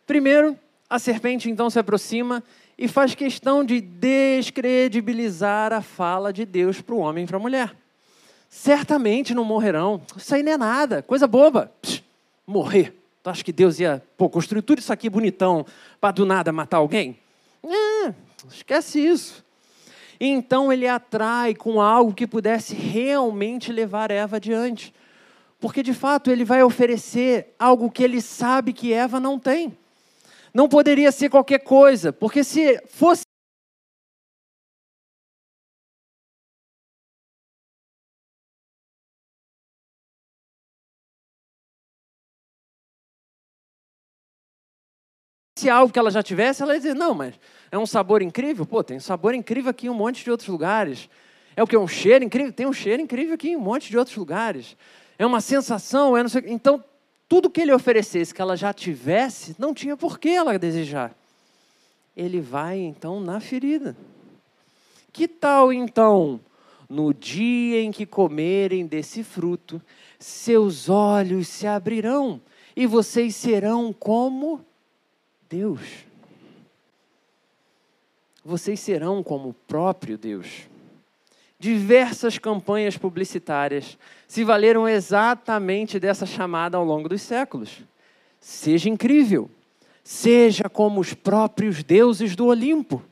Primeiro, 0.07 0.57
a 0.89 0.97
serpente 0.97 1.49
então 1.49 1.69
se 1.69 1.77
aproxima 1.77 2.43
e 2.77 2.87
faz 2.87 3.13
questão 3.13 3.63
de 3.63 3.81
descredibilizar 3.81 5.73
a 5.73 5.81
fala 5.81 6.31
de 6.31 6.45
Deus 6.45 6.81
para 6.81 6.95
o 6.95 6.99
homem 6.99 7.25
e 7.25 7.27
para 7.27 7.37
a 7.37 7.39
mulher. 7.39 7.75
Certamente 8.49 9.35
não 9.35 9.43
morrerão. 9.43 10.01
Isso 10.15 10.33
aí 10.33 10.41
não 10.41 10.53
é 10.53 10.57
nada, 10.57 11.03
coisa 11.03 11.27
boba. 11.27 11.71
Psh, 11.81 12.03
morrer. 12.47 12.98
Tu 13.29 13.31
acha 13.31 13.43
que 13.43 13.53
Deus 13.53 13.79
ia 13.79 14.01
pô, 14.17 14.27
construir 14.27 14.63
tudo 14.63 14.79
isso 14.79 14.91
aqui 14.91 15.07
bonitão 15.07 15.63
para 16.01 16.11
do 16.11 16.25
nada 16.25 16.51
matar 16.51 16.77
alguém? 16.77 17.15
É, 17.63 18.11
esquece 18.49 18.99
isso. 18.99 19.45
Então 20.19 20.73
ele 20.73 20.87
atrai 20.87 21.53
com 21.53 21.79
algo 21.79 22.11
que 22.11 22.25
pudesse 22.25 22.73
realmente 22.73 23.71
levar 23.71 24.09
Eva 24.09 24.37
adiante. 24.37 24.91
Porque 25.59 25.83
de 25.83 25.93
fato 25.93 26.31
ele 26.31 26.43
vai 26.43 26.63
oferecer 26.63 27.53
algo 27.59 27.91
que 27.91 28.03
ele 28.03 28.19
sabe 28.19 28.73
que 28.73 28.91
Eva 28.93 29.19
não 29.19 29.37
tem. 29.37 29.77
Não 30.51 30.67
poderia 30.67 31.11
ser 31.11 31.29
qualquer 31.29 31.59
coisa, 31.59 32.11
porque 32.11 32.43
se 32.43 32.81
fosse 32.87 33.21
se 45.59 45.69
algo 45.69 45.91
que 45.91 45.99
ela 45.99 46.11
já 46.11 46.23
tivesse, 46.23 46.63
ela 46.63 46.73
ia 46.73 46.79
dizer, 46.79 46.95
não, 46.95 47.13
mas 47.13 47.35
é 47.71 47.77
um 47.77 47.85
sabor 47.85 48.21
incrível? 48.21 48.65
Pô, 48.65 48.83
tem 48.83 48.97
um 48.97 49.01
sabor 49.01 49.33
incrível 49.33 49.69
aqui 49.69 49.87
em 49.87 49.89
um 49.89 49.93
monte 49.93 50.23
de 50.23 50.31
outros 50.31 50.49
lugares. 50.49 51.09
É 51.55 51.61
o 51.61 51.67
que? 51.67 51.77
Um 51.77 51.87
cheiro 51.87 52.23
incrível? 52.23 52.53
Tem 52.53 52.65
um 52.65 52.73
cheiro 52.73 53.01
incrível 53.01 53.35
aqui 53.35 53.49
em 53.49 53.55
um 53.55 53.61
monte 53.61 53.89
de 53.89 53.97
outros 53.97 54.15
lugares. 54.15 54.77
É 55.17 55.25
uma 55.25 55.41
sensação, 55.41 56.15
é 56.15 56.21
não 56.21 56.29
sei 56.29 56.43
Então, 56.47 56.83
tudo 57.27 57.49
que 57.49 57.61
ele 57.61 57.73
oferecesse 57.73 58.33
que 58.33 58.41
ela 58.41 58.55
já 58.55 58.73
tivesse, 58.73 59.55
não 59.59 59.73
tinha 59.73 59.95
por 59.95 60.17
que 60.17 60.29
ela 60.29 60.57
desejar. 60.57 61.13
Ele 62.15 62.41
vai, 62.41 62.79
então, 62.79 63.19
na 63.19 63.39
ferida. 63.39 63.95
Que 65.11 65.27
tal, 65.27 65.71
então, 65.71 66.39
no 66.89 67.13
dia 67.13 67.81
em 67.81 67.91
que 67.91 68.05
comerem 68.05 68.87
desse 68.87 69.23
fruto, 69.23 69.81
seus 70.17 70.89
olhos 70.89 71.47
se 71.47 71.67
abrirão 71.67 72.41
e 72.75 72.87
vocês 72.87 73.35
serão 73.35 73.93
como 73.93 74.65
Deus. 75.49 75.81
Vocês 78.45 78.79
serão 78.79 79.23
como 79.23 79.49
o 79.49 79.53
próprio 79.53 80.17
Deus, 80.17 80.69
diversas 81.59 82.37
campanhas 82.37 82.97
publicitárias 82.97 83.97
se 84.27 84.43
valeram 84.45 84.87
exatamente 84.87 85.99
dessa 85.99 86.25
chamada 86.25 86.77
ao 86.77 86.85
longo 86.85 87.09
dos 87.09 87.21
séculos. 87.21 87.81
Seja 88.39 88.89
incrível, 88.89 89.49
seja 90.01 90.69
como 90.69 91.01
os 91.01 91.13
próprios 91.13 91.83
deuses 91.83 92.35
do 92.35 92.45
Olimpo. 92.45 93.03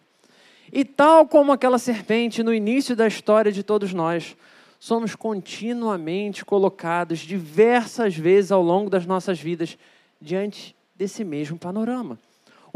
E 0.72 0.86
tal 0.86 1.28
como 1.28 1.52
aquela 1.52 1.78
serpente 1.78 2.42
no 2.42 2.54
início 2.54 2.96
da 2.96 3.08
história 3.08 3.52
de 3.52 3.64
todos 3.64 3.94
nós, 3.94 4.36
somos 4.80 5.16
continuamente 5.16 6.46
colocados 6.46 7.20
diversas 7.20 8.16
vezes 8.16 8.52
ao 8.52 8.62
longo 8.62 8.90
das 8.90 9.06
nossas 9.06 9.40
vidas 9.40 9.78
diante 10.22 10.76
desse 10.96 11.24
mesmo 11.24 11.58
panorama. 11.58 12.18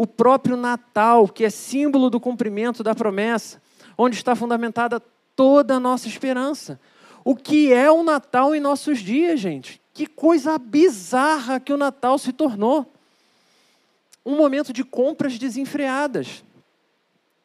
O 0.01 0.07
próprio 0.07 0.57
Natal, 0.57 1.27
que 1.27 1.45
é 1.45 1.49
símbolo 1.51 2.09
do 2.09 2.19
cumprimento 2.19 2.81
da 2.81 2.95
promessa, 2.95 3.61
onde 3.95 4.15
está 4.15 4.35
fundamentada 4.35 4.99
toda 5.35 5.75
a 5.75 5.79
nossa 5.79 6.07
esperança. 6.07 6.79
O 7.23 7.35
que 7.35 7.71
é 7.71 7.91
o 7.91 8.01
Natal 8.01 8.55
em 8.55 8.59
nossos 8.59 8.97
dias, 8.97 9.39
gente? 9.39 9.79
Que 9.93 10.07
coisa 10.07 10.57
bizarra 10.57 11.59
que 11.59 11.71
o 11.71 11.77
Natal 11.77 12.17
se 12.17 12.33
tornou. 12.33 12.91
Um 14.25 14.35
momento 14.35 14.73
de 14.73 14.83
compras 14.83 15.37
desenfreadas, 15.37 16.43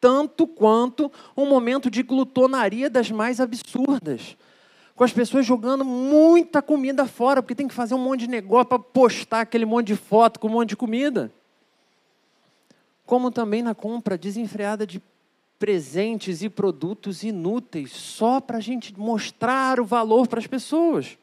tanto 0.00 0.46
quanto 0.46 1.12
um 1.36 1.44
momento 1.44 1.90
de 1.90 2.02
glutonaria 2.02 2.88
das 2.88 3.10
mais 3.10 3.38
absurdas. 3.38 4.34
Com 4.94 5.04
as 5.04 5.12
pessoas 5.12 5.44
jogando 5.44 5.84
muita 5.84 6.62
comida 6.62 7.04
fora, 7.04 7.42
porque 7.42 7.54
tem 7.54 7.68
que 7.68 7.74
fazer 7.74 7.94
um 7.94 7.98
monte 7.98 8.20
de 8.20 8.30
negócio 8.30 8.64
para 8.64 8.78
postar 8.78 9.42
aquele 9.42 9.66
monte 9.66 9.88
de 9.88 9.96
foto 9.96 10.40
com 10.40 10.48
um 10.48 10.52
monte 10.52 10.70
de 10.70 10.76
comida. 10.76 11.30
Como 13.06 13.30
também 13.30 13.62
na 13.62 13.74
compra 13.74 14.18
desenfreada 14.18 14.86
de 14.86 15.00
presentes 15.58 16.42
e 16.42 16.48
produtos 16.48 17.22
inúteis 17.22 17.92
só 17.92 18.40
para 18.40 18.58
a 18.58 18.60
gente 18.60 18.92
mostrar 18.98 19.80
o 19.80 19.84
valor 19.84 20.26
para 20.26 20.40
as 20.40 20.46
pessoas. 20.46 21.16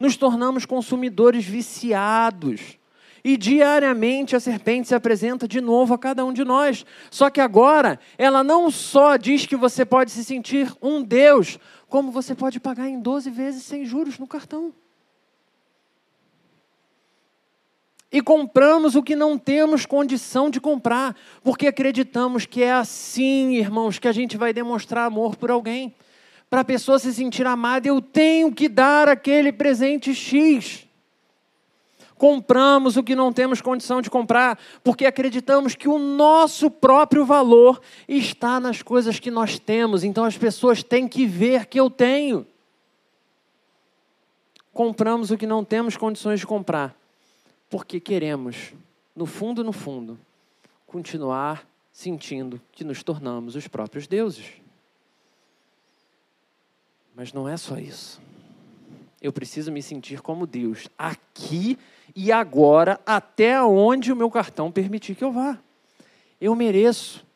Nos 0.00 0.16
tornamos 0.16 0.64
consumidores 0.64 1.44
viciados. 1.44 2.78
E 3.26 3.38
diariamente 3.38 4.36
a 4.36 4.40
serpente 4.40 4.88
se 4.88 4.94
apresenta 4.94 5.48
de 5.48 5.58
novo 5.60 5.94
a 5.94 5.98
cada 5.98 6.24
um 6.24 6.32
de 6.32 6.44
nós. 6.44 6.84
Só 7.10 7.30
que 7.30 7.40
agora 7.40 7.98
ela 8.18 8.44
não 8.44 8.70
só 8.70 9.16
diz 9.16 9.46
que 9.46 9.56
você 9.56 9.84
pode 9.84 10.10
se 10.10 10.22
sentir 10.22 10.70
um 10.80 11.02
Deus, 11.02 11.58
como 11.88 12.12
você 12.12 12.34
pode 12.34 12.60
pagar 12.60 12.88
em 12.88 13.00
12 13.00 13.30
vezes 13.30 13.62
sem 13.62 13.84
juros 13.84 14.18
no 14.18 14.26
cartão. 14.26 14.74
E 18.14 18.22
compramos 18.22 18.94
o 18.94 19.02
que 19.02 19.16
não 19.16 19.36
temos 19.36 19.84
condição 19.84 20.48
de 20.48 20.60
comprar, 20.60 21.16
porque 21.42 21.66
acreditamos 21.66 22.46
que 22.46 22.62
é 22.62 22.72
assim, 22.72 23.56
irmãos, 23.56 23.98
que 23.98 24.06
a 24.06 24.12
gente 24.12 24.36
vai 24.36 24.52
demonstrar 24.52 25.08
amor 25.08 25.34
por 25.34 25.50
alguém. 25.50 25.92
Para 26.48 26.60
a 26.60 26.64
pessoa 26.64 26.96
se 26.96 27.12
sentir 27.12 27.44
amada, 27.44 27.88
eu 27.88 28.00
tenho 28.00 28.52
que 28.52 28.68
dar 28.68 29.08
aquele 29.08 29.50
presente 29.50 30.14
X. 30.14 30.86
Compramos 32.16 32.96
o 32.96 33.02
que 33.02 33.16
não 33.16 33.32
temos 33.32 33.60
condição 33.60 34.00
de 34.00 34.08
comprar, 34.08 34.60
porque 34.84 35.06
acreditamos 35.06 35.74
que 35.74 35.88
o 35.88 35.98
nosso 35.98 36.70
próprio 36.70 37.24
valor 37.24 37.80
está 38.06 38.60
nas 38.60 38.80
coisas 38.80 39.18
que 39.18 39.28
nós 39.28 39.58
temos, 39.58 40.04
então 40.04 40.22
as 40.22 40.38
pessoas 40.38 40.84
têm 40.84 41.08
que 41.08 41.26
ver 41.26 41.66
que 41.66 41.80
eu 41.80 41.90
tenho. 41.90 42.46
Compramos 44.72 45.32
o 45.32 45.36
que 45.36 45.48
não 45.48 45.64
temos 45.64 45.96
condições 45.96 46.38
de 46.38 46.46
comprar 46.46 46.94
porque 47.74 47.98
queremos, 47.98 48.72
no 49.16 49.26
fundo, 49.26 49.64
no 49.64 49.72
fundo, 49.72 50.16
continuar 50.86 51.68
sentindo 51.92 52.60
que 52.70 52.84
nos 52.84 53.02
tornamos 53.02 53.56
os 53.56 53.66
próprios 53.66 54.06
deuses. 54.06 54.46
Mas 57.16 57.32
não 57.32 57.48
é 57.48 57.56
só 57.56 57.76
isso. 57.76 58.22
Eu 59.20 59.32
preciso 59.32 59.72
me 59.72 59.82
sentir 59.82 60.20
como 60.20 60.46
Deus, 60.46 60.88
aqui 60.96 61.76
e 62.14 62.30
agora, 62.30 63.00
até 63.04 63.60
onde 63.60 64.12
o 64.12 64.16
meu 64.16 64.30
cartão 64.30 64.70
permitir 64.70 65.16
que 65.16 65.24
eu 65.24 65.32
vá. 65.32 65.58
Eu 66.40 66.54
mereço. 66.54 67.26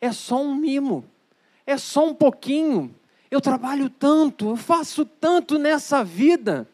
É 0.00 0.12
só 0.12 0.40
um 0.40 0.54
mimo. 0.54 1.04
É 1.66 1.76
só 1.76 2.06
um 2.06 2.14
pouquinho. 2.14 2.94
Eu 3.28 3.40
trabalho 3.40 3.90
tanto, 3.90 4.50
eu 4.50 4.56
faço 4.56 5.04
tanto 5.04 5.58
nessa 5.58 6.04
vida 6.04 6.68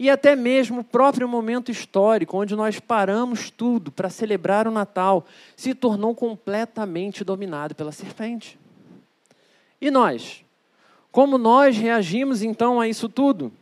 e 0.00 0.08
até 0.08 0.34
mesmo 0.34 0.80
o 0.80 0.84
próprio 0.84 1.28
momento 1.28 1.70
histórico, 1.70 2.38
onde 2.38 2.56
nós 2.56 2.80
paramos 2.80 3.50
tudo 3.50 3.92
para 3.92 4.08
celebrar 4.08 4.66
o 4.66 4.70
Natal, 4.70 5.26
se 5.54 5.74
tornou 5.74 6.14
completamente 6.14 7.22
dominado 7.22 7.74
pela 7.74 7.92
serpente. 7.92 8.58
E 9.78 9.90
nós? 9.90 10.42
Como 11.12 11.36
nós 11.36 11.76
reagimos 11.76 12.40
então 12.40 12.80
a 12.80 12.88
isso 12.88 13.10
tudo? 13.10 13.52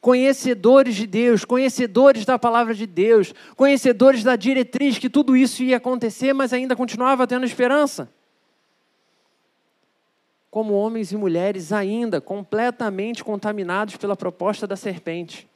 Conhecedores 0.00 0.94
de 0.94 1.08
Deus, 1.08 1.44
conhecedores 1.44 2.24
da 2.24 2.38
palavra 2.38 2.72
de 2.72 2.86
Deus, 2.86 3.34
conhecedores 3.56 4.22
da 4.22 4.36
diretriz 4.36 4.96
que 4.96 5.10
tudo 5.10 5.36
isso 5.36 5.60
ia 5.64 5.78
acontecer, 5.78 6.32
mas 6.32 6.52
ainda 6.52 6.76
continuava 6.76 7.26
tendo 7.26 7.44
esperança. 7.44 8.08
Como 10.52 10.72
homens 10.72 11.10
e 11.10 11.16
mulheres 11.16 11.72
ainda 11.72 12.20
completamente 12.20 13.24
contaminados 13.24 13.96
pela 13.96 14.14
proposta 14.14 14.68
da 14.68 14.76
serpente 14.76 15.49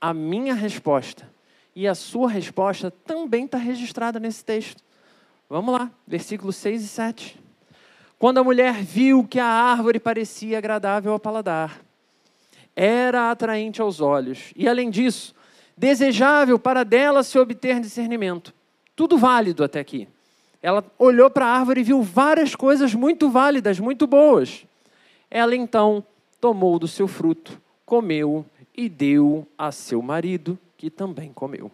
a 0.00 0.14
minha 0.14 0.54
resposta 0.54 1.28
e 1.74 1.86
a 1.86 1.94
sua 1.94 2.28
resposta 2.28 2.90
também 2.90 3.44
está 3.44 3.58
registrada 3.58 4.18
nesse 4.18 4.44
texto. 4.44 4.82
Vamos 5.48 5.72
lá, 5.72 5.90
versículos 6.06 6.56
6 6.56 6.84
e 6.84 6.88
7. 6.88 7.40
Quando 8.18 8.38
a 8.38 8.44
mulher 8.44 8.74
viu 8.74 9.26
que 9.26 9.38
a 9.38 9.46
árvore 9.46 9.98
parecia 9.98 10.58
agradável 10.58 11.12
ao 11.12 11.18
paladar, 11.18 11.80
era 12.74 13.30
atraente 13.30 13.80
aos 13.80 14.00
olhos, 14.00 14.52
e 14.54 14.68
além 14.68 14.90
disso, 14.90 15.34
desejável 15.76 16.58
para 16.58 16.84
dela 16.84 17.22
se 17.22 17.38
obter 17.38 17.80
discernimento. 17.80 18.54
Tudo 18.94 19.16
válido 19.16 19.64
até 19.64 19.80
aqui. 19.80 20.06
Ela 20.62 20.84
olhou 20.98 21.30
para 21.30 21.46
a 21.46 21.58
árvore 21.58 21.80
e 21.80 21.84
viu 21.84 22.02
várias 22.02 22.54
coisas 22.54 22.94
muito 22.94 23.30
válidas, 23.30 23.80
muito 23.80 24.06
boas. 24.06 24.66
Ela 25.30 25.56
então 25.56 26.04
tomou 26.38 26.78
do 26.78 26.86
seu 26.86 27.08
fruto, 27.08 27.60
comeu 27.86 28.44
e 28.80 28.88
deu 28.88 29.46
a 29.58 29.70
seu 29.70 30.00
marido, 30.00 30.58
que 30.78 30.88
também 30.88 31.34
comeu. 31.34 31.70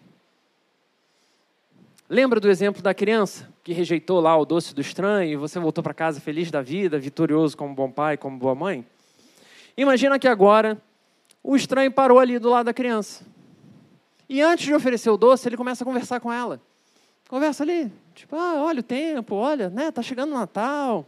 Lembra 2.11 2.40
do 2.40 2.51
exemplo 2.51 2.83
da 2.83 2.92
criança 2.92 3.49
que 3.62 3.73
rejeitou 3.73 4.19
lá 4.19 4.37
o 4.37 4.45
doce 4.45 4.75
do 4.75 4.81
estranho 4.81 5.31
e 5.31 5.37
você 5.37 5.61
voltou 5.61 5.85
para 5.85 5.95
casa 5.95 6.21
feliz 6.21 6.51
da 6.51 6.61
vida, 6.61 6.99
vitorioso 6.99 7.57
como 7.57 7.73
bom 7.73 7.92
pai, 7.92 8.16
como 8.16 8.37
boa 8.37 8.57
mãe? 8.57 8.85
Imagina 9.77 10.19
que 10.19 10.27
agora 10.27 10.83
o 11.45 11.55
estranho 11.55 11.92
parou 11.92 12.19
ali 12.19 12.40
do 12.40 12.51
lado 12.51 12.66
da 12.66 12.75
criança. 12.75 13.25
E 14.29 14.42
antes 14.42 14.66
de 14.66 14.75
oferecer 14.75 15.11
o 15.11 15.16
doce, 15.16 15.49
ele 15.49 15.57
começa 15.57 15.85
a 15.85 15.87
conversar 15.87 16.19
com 16.19 16.33
ela. 16.33 16.61
Conversa 17.29 17.62
ali, 17.62 17.92
tipo, 18.16 18.35
ah, 18.35 18.64
olha 18.64 18.81
o 18.81 18.83
tempo, 18.83 19.37
olha, 19.37 19.71
né, 19.71 19.92
tá 19.92 20.03
chegando 20.03 20.33
o 20.33 20.38
Natal. 20.38 21.07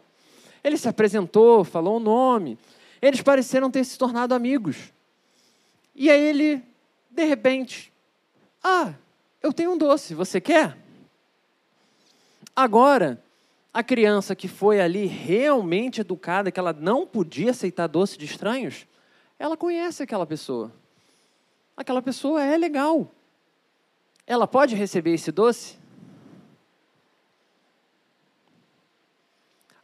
Ele 0.62 0.76
se 0.76 0.88
apresentou, 0.88 1.64
falou 1.64 1.96
o 1.96 2.00
nome. 2.00 2.56
Eles 3.02 3.20
pareceram 3.20 3.68
ter 3.68 3.82
se 3.82 3.98
tornado 3.98 4.32
amigos. 4.32 4.92
E 5.98 6.08
aí 6.12 6.20
ele, 6.20 6.62
de 7.10 7.24
repente, 7.24 7.92
ah, 8.62 8.94
eu 9.42 9.52
tenho 9.52 9.72
um 9.72 9.76
doce, 9.76 10.14
você 10.14 10.40
quer? 10.40 10.78
Agora, 12.54 13.20
a 13.74 13.82
criança 13.82 14.36
que 14.36 14.46
foi 14.46 14.80
ali 14.80 15.06
realmente 15.06 16.00
educada, 16.00 16.52
que 16.52 16.60
ela 16.60 16.72
não 16.72 17.04
podia 17.04 17.50
aceitar 17.50 17.88
doce 17.88 18.16
de 18.16 18.26
estranhos, 18.26 18.86
ela 19.40 19.56
conhece 19.56 20.00
aquela 20.00 20.24
pessoa. 20.24 20.72
Aquela 21.76 22.00
pessoa 22.00 22.44
é 22.44 22.56
legal. 22.56 23.10
Ela 24.24 24.46
pode 24.46 24.76
receber 24.76 25.14
esse 25.14 25.32
doce? 25.32 25.76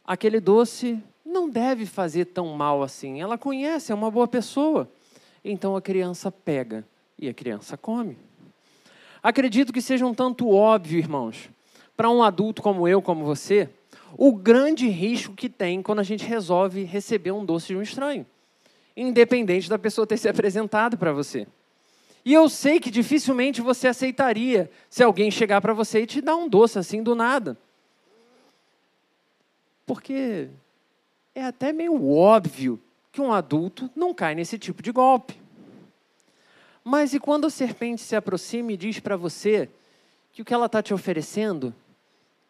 Aquele 0.05 0.39
doce 0.39 1.03
não 1.25 1.49
deve 1.49 1.85
fazer 1.85 2.23
tão 2.23 2.47
mal 2.53 2.81
assim. 2.81 3.21
Ela 3.21 3.37
conhece, 3.37 3.91
é 3.91 3.95
uma 3.95 4.09
boa 4.09 4.29
pessoa. 4.29 4.89
Então 5.47 5.75
a 5.75 5.81
criança 5.81 6.31
pega 6.31 6.83
e 7.19 7.29
a 7.29 7.33
criança 7.33 7.77
come. 7.77 8.17
Acredito 9.21 9.71
que 9.71 9.79
seja 9.79 10.03
um 10.03 10.13
tanto 10.13 10.49
óbvio, 10.49 10.97
irmãos, 10.97 11.51
para 11.95 12.09
um 12.09 12.23
adulto 12.23 12.63
como 12.63 12.87
eu, 12.87 12.99
como 12.99 13.23
você, 13.23 13.69
o 14.17 14.31
grande 14.33 14.87
risco 14.87 15.35
que 15.35 15.47
tem 15.47 15.83
quando 15.83 15.99
a 15.99 16.03
gente 16.03 16.25
resolve 16.25 16.83
receber 16.83 17.31
um 17.31 17.45
doce 17.45 17.67
de 17.67 17.77
um 17.77 17.81
estranho, 17.83 18.25
independente 18.97 19.69
da 19.69 19.77
pessoa 19.77 20.07
ter 20.07 20.17
se 20.17 20.27
apresentado 20.27 20.97
para 20.97 21.13
você. 21.13 21.47
E 22.25 22.33
eu 22.33 22.49
sei 22.49 22.79
que 22.79 22.89
dificilmente 22.89 23.61
você 23.61 23.87
aceitaria 23.87 24.71
se 24.89 25.03
alguém 25.03 25.29
chegar 25.29 25.61
para 25.61 25.73
você 25.73 26.01
e 26.01 26.07
te 26.07 26.21
dar 26.21 26.35
um 26.35 26.49
doce 26.49 26.79
assim 26.79 27.03
do 27.03 27.13
nada. 27.13 27.55
Porque 29.85 30.49
é 31.35 31.43
até 31.43 31.71
meio 31.71 32.09
óbvio 32.09 32.79
que 33.15 33.21
um 33.21 33.31
adulto 33.31 33.89
não 33.95 34.13
cai 34.13 34.35
nesse 34.35 34.59
tipo 34.59 34.83
de 34.83 34.91
golpe. 34.91 35.39
Mas 36.83 37.13
e 37.13 37.19
quando 37.19 37.47
a 37.47 37.49
serpente 37.49 38.01
se 38.01 38.13
aproxima 38.13 38.73
e 38.73 38.77
diz 38.77 38.99
para 38.99 39.15
você 39.15 39.69
que 40.33 40.41
o 40.41 40.45
que 40.45 40.53
ela 40.53 40.65
está 40.65 40.83
te 40.83 40.93
oferecendo, 40.93 41.73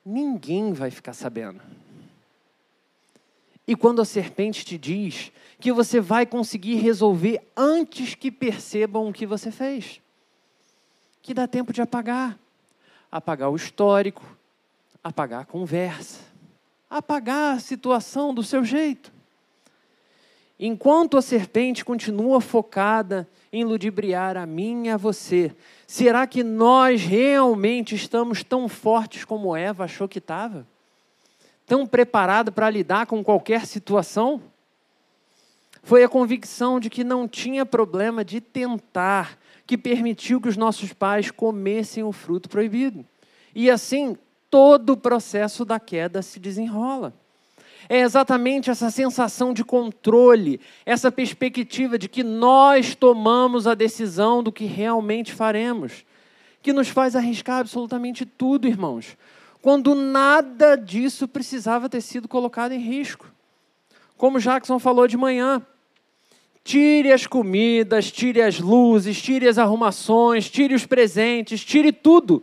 ninguém 0.04 0.74
vai 0.74 0.90
ficar 0.90 1.14
sabendo. 1.14 1.62
E 3.68 3.76
quando 3.76 4.02
a 4.02 4.06
serpente 4.06 4.66
te 4.66 4.76
diz 4.76 5.32
que 5.60 5.72
você 5.72 6.00
vai 6.00 6.26
conseguir 6.26 6.78
resolver 6.78 7.48
antes 7.56 8.16
que 8.16 8.32
percebam 8.32 9.08
o 9.08 9.14
que 9.14 9.28
você 9.28 9.52
fez, 9.52 10.02
que 11.22 11.32
dá 11.32 11.48
tempo 11.48 11.72
de 11.72 11.84
apagar 11.84 12.40
apagar 13.12 13.50
o 13.52 13.56
histórico, 13.56 14.26
apagar 15.04 15.44
a 15.44 15.46
conversa, 15.46 16.22
apagar 16.90 17.56
a 17.56 17.60
situação 17.60 18.34
do 18.34 18.42
seu 18.42 18.66
jeito. 18.66 19.15
Enquanto 20.60 21.18
a 21.18 21.22
serpente 21.22 21.84
continua 21.84 22.40
focada 22.40 23.28
em 23.52 23.66
ludibriar 23.66 24.38
a 24.38 24.46
mim 24.46 24.88
e 24.88 24.90
a 24.90 24.98
você, 24.98 25.54
será 25.86 26.26
que 26.26 26.44
nós 26.44 27.02
realmente 27.04 27.94
estamos 27.94 28.44
tão 28.44 28.70
fortes 28.70 29.26
como 29.26 29.56
Eva 29.56 29.84
achou 29.84 30.08
que 30.08 30.20
estava? 30.20 30.66
Tão 31.66 31.86
preparado 31.86 32.52
para 32.52 32.70
lidar 32.70 33.06
com 33.06 33.24
qualquer 33.24 33.66
situação? 33.66 34.42
Foi 35.84 36.04
a 36.04 36.10
convicção 36.10 36.80
de 36.80 36.90
que 36.90 37.04
não 37.04 37.28
tinha 37.28 37.66
problema 37.66 38.24
de 38.24 38.40
tentar 38.40 39.38
que 39.68 39.78
permitiu 39.78 40.40
que 40.40 40.48
os 40.48 40.56
nossos 40.56 40.94
pais 40.94 41.32
comessem 41.32 42.04
o 42.04 42.12
fruto 42.12 42.48
proibido. 42.48 43.06
E 43.54 43.70
assim, 43.70 44.18
todo 44.50 44.92
o 44.92 44.98
processo 44.98 45.66
da 45.66 45.80
queda 45.80 46.22
se 46.22 46.40
desenrola. 46.40 47.14
É 47.88 48.00
exatamente 48.00 48.70
essa 48.70 48.90
sensação 48.90 49.54
de 49.54 49.64
controle, 49.64 50.60
essa 50.86 51.12
perspectiva 51.12 51.98
de 51.98 52.10
que 52.10 52.24
nós 52.24 52.96
tomamos 52.96 53.68
a 53.68 53.76
decisão 53.76 54.42
do 54.42 54.52
que 54.52 54.66
realmente 54.66 55.34
faremos, 55.34 56.06
que 56.62 56.74
nos 56.74 56.88
faz 56.88 57.16
arriscar 57.16 57.60
absolutamente 57.60 58.26
tudo, 58.26 58.68
irmãos, 58.68 59.16
quando 59.62 59.94
nada 59.94 60.76
disso 60.76 61.28
precisava 61.28 61.88
ter 61.88 62.02
sido 62.02 62.28
colocado 62.28 62.72
em 62.72 62.80
risco. 62.80 63.32
Como 64.18 64.40
Jackson 64.40 64.80
falou 64.80 65.08
de 65.08 65.18
manhã, 65.18 65.62
tire 66.64 67.12
as 67.12 67.28
comidas, 67.28 68.12
tire 68.12 68.42
as 68.42 68.60
luzes, 68.60 69.22
tire 69.22 69.48
as 69.48 69.60
arrumações, 69.60 70.50
tire 70.50 70.74
os 70.74 70.86
presentes, 70.86 71.64
tire 71.64 71.92
tudo, 71.92 72.42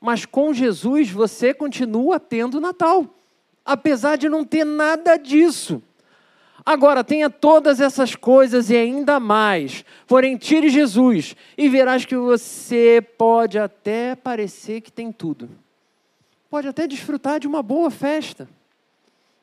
mas 0.00 0.24
com 0.24 0.54
Jesus 0.54 1.10
você 1.10 1.52
continua 1.52 2.18
tendo 2.18 2.60
Natal 2.60 3.17
apesar 3.68 4.16
de 4.16 4.30
não 4.30 4.46
ter 4.46 4.64
nada 4.64 5.18
disso. 5.18 5.82
Agora, 6.64 7.04
tenha 7.04 7.28
todas 7.28 7.80
essas 7.80 8.14
coisas 8.16 8.70
e 8.70 8.76
ainda 8.76 9.20
mais, 9.20 9.84
porém, 10.06 10.38
tire 10.38 10.70
Jesus 10.70 11.36
e 11.56 11.68
verás 11.68 12.06
que 12.06 12.16
você 12.16 13.06
pode 13.18 13.58
até 13.58 14.14
parecer 14.14 14.80
que 14.80 14.90
tem 14.90 15.12
tudo. 15.12 15.50
Pode 16.48 16.66
até 16.66 16.86
desfrutar 16.86 17.38
de 17.38 17.46
uma 17.46 17.62
boa 17.62 17.90
festa, 17.90 18.48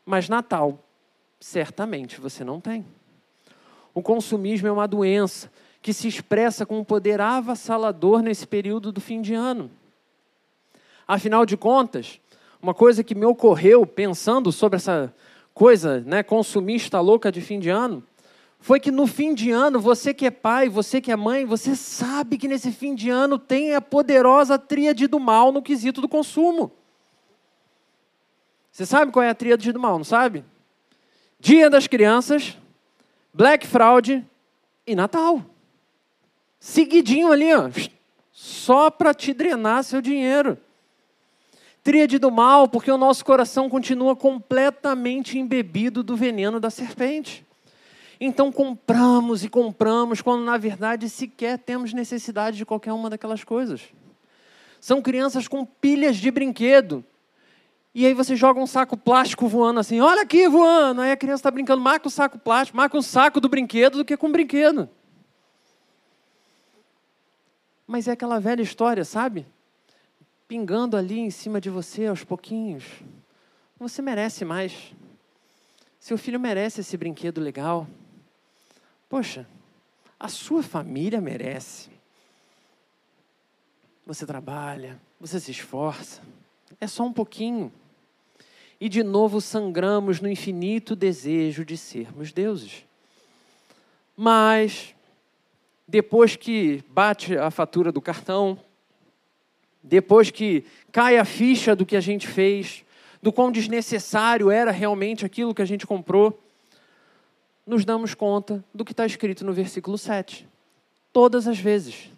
mas 0.04 0.28
Natal, 0.28 0.84
certamente 1.40 2.20
você 2.20 2.44
não 2.44 2.60
tem. 2.60 2.84
O 3.94 4.02
consumismo 4.02 4.68
é 4.68 4.72
uma 4.72 4.88
doença 4.88 5.52
que 5.84 5.94
se 5.94 6.08
expressa 6.08 6.66
com 6.66 6.80
um 6.80 6.84
poder 6.84 7.22
avassalador 7.22 8.24
nesse 8.24 8.48
período 8.48 8.92
do 8.92 9.00
fim 9.00 9.22
de 9.22 9.36
ano. 9.36 9.70
Afinal 11.08 11.46
de 11.46 11.56
contas, 11.56 12.20
uma 12.66 12.74
coisa 12.74 13.04
que 13.04 13.14
me 13.14 13.26
ocorreu 13.26 13.86
pensando 13.86 14.52
sobre 14.52 14.78
essa 14.78 15.14
coisa 15.54 16.02
né, 16.02 16.24
consumista 16.24 17.00
louca 17.00 17.32
de 17.32 17.40
fim 17.40 17.60
de 17.60 17.70
ano, 17.70 18.04
foi 18.60 18.80
que 18.80 18.90
no 18.90 19.06
fim 19.06 19.36
de 19.36 19.52
ano, 19.52 19.80
você 19.80 20.16
que 20.16 20.26
é 20.26 20.32
pai, 20.32 20.68
você 20.68 21.00
que 21.00 21.12
é 21.12 21.16
mãe, 21.16 21.46
você 21.46 21.76
sabe 21.76 22.40
que 22.40 22.48
nesse 22.48 22.72
fim 22.72 22.96
de 22.96 23.08
ano 23.08 23.38
tem 23.38 23.76
a 23.76 23.82
poderosa 23.82 24.58
tríade 24.58 25.06
do 25.06 25.20
mal 25.20 25.52
no 25.52 25.62
quesito 25.62 26.02
do 26.02 26.10
consumo. 26.10 26.72
Você 28.72 28.84
sabe 28.84 29.12
qual 29.12 29.22
é 29.22 29.30
a 29.30 29.36
tríade 29.36 29.72
do 29.72 29.80
mal, 29.80 30.00
não 30.00 30.04
sabe? 30.04 30.44
Dia 31.40 31.70
das 31.70 31.86
Crianças, 31.86 32.58
Black 33.32 33.68
Fraud 33.68 34.26
e 34.88 34.96
Natal. 34.96 35.46
Seguidinho 36.60 37.32
ali, 37.32 37.54
ó, 37.54 37.70
só 38.32 38.90
para 38.90 39.14
te 39.14 39.36
drenar 39.36 39.84
seu 39.84 40.02
dinheiro. 40.02 40.58
Tríade 41.86 42.18
do 42.18 42.32
mal, 42.32 42.68
porque 42.68 42.90
o 42.90 42.98
nosso 42.98 43.24
coração 43.24 43.70
continua 43.70 44.16
completamente 44.16 45.38
embebido 45.38 46.02
do 46.02 46.16
veneno 46.16 46.60
da 46.60 46.72
serpente. 46.72 47.46
Então 48.20 48.52
compramos 48.52 49.44
e 49.44 49.50
compramos, 49.50 50.20
quando 50.20 50.44
na 50.44 50.58
verdade 50.58 51.08
sequer 51.08 51.60
temos 51.60 51.94
necessidade 51.94 52.58
de 52.58 52.66
qualquer 52.66 52.92
uma 52.92 53.08
daquelas 53.08 53.44
coisas. 53.44 53.84
São 54.82 55.00
crianças 55.00 55.48
com 55.48 55.64
pilhas 55.64 56.18
de 56.18 56.32
brinquedo. 56.32 57.06
E 57.94 58.04
aí 58.04 58.16
você 58.16 58.36
joga 58.36 58.60
um 58.60 58.66
saco 58.66 58.98
plástico 58.98 59.48
voando 59.48 59.80
assim, 59.80 60.02
olha 60.02 60.24
aqui 60.24 60.50
voando. 60.50 61.02
Aí 61.02 61.12
a 61.12 61.16
criança 61.16 61.42
está 61.42 61.52
brincando, 61.52 61.84
marca 61.84 62.08
o 62.08 62.12
saco 62.12 62.40
plástico, 62.40 62.78
marca 62.78 62.98
o 62.98 63.04
saco 63.04 63.40
do 63.40 63.48
brinquedo 63.48 64.00
do 64.00 64.06
que 64.06 64.18
com 64.18 64.30
o 64.30 64.32
brinquedo. 64.32 64.90
Mas 67.86 68.08
é 68.08 68.14
aquela 68.14 68.40
velha 68.40 68.64
história, 68.64 69.06
sabe? 69.06 69.46
Pingando 70.48 70.96
ali 70.96 71.20
em 71.20 71.30
cima 71.30 71.60
de 71.60 71.70
você 71.70 72.06
aos 72.06 72.24
pouquinhos. 72.24 72.84
Você 73.80 74.02
merece 74.02 74.46
mais. 74.46 74.94
Seu 76.00 76.18
filho 76.18 76.40
merece 76.40 76.82
esse 76.82 76.96
brinquedo 76.96 77.42
legal. 77.42 77.88
Poxa, 79.10 79.48
a 80.20 80.28
sua 80.28 80.62
família 80.62 81.20
merece. 81.20 81.90
Você 84.06 84.26
trabalha, 84.26 85.00
você 85.20 85.40
se 85.40 85.52
esforça. 85.52 86.22
É 86.80 86.88
só 86.88 87.04
um 87.04 87.14
pouquinho. 87.14 87.72
E 88.80 88.88
de 88.88 89.04
novo 89.04 89.42
sangramos 89.42 90.22
no 90.22 90.30
infinito 90.30 90.96
desejo 90.96 91.66
de 91.66 91.76
sermos 91.76 92.32
deuses. 92.32 92.86
Mas, 94.16 94.94
depois 95.88 96.36
que 96.36 96.84
bate 96.90 97.38
a 97.38 97.50
fatura 97.50 97.92
do 97.92 98.02
cartão, 98.02 98.60
depois 99.86 100.32
que 100.32 100.66
cai 100.92 101.18
a 101.18 101.26
ficha 101.26 101.76
do 101.76 101.86
que 101.86 101.96
a 101.96 102.02
gente 102.02 102.28
fez, 102.28 102.84
do 103.22 103.32
quão 103.32 103.52
desnecessário 103.52 104.50
era 104.50 104.72
realmente 104.72 105.26
aquilo 105.26 105.54
que 105.54 105.62
a 105.62 105.66
gente 105.66 105.86
comprou, 105.86 106.42
nos 107.66 107.86
damos 107.86 108.14
conta 108.14 108.64
do 108.74 108.84
que 108.84 108.92
está 108.92 109.06
escrito 109.06 109.46
no 109.46 109.54
versículo 109.54 109.98
7. 109.98 110.48
Todas 111.14 111.48
as 111.48 111.58
vezes. 111.58 112.12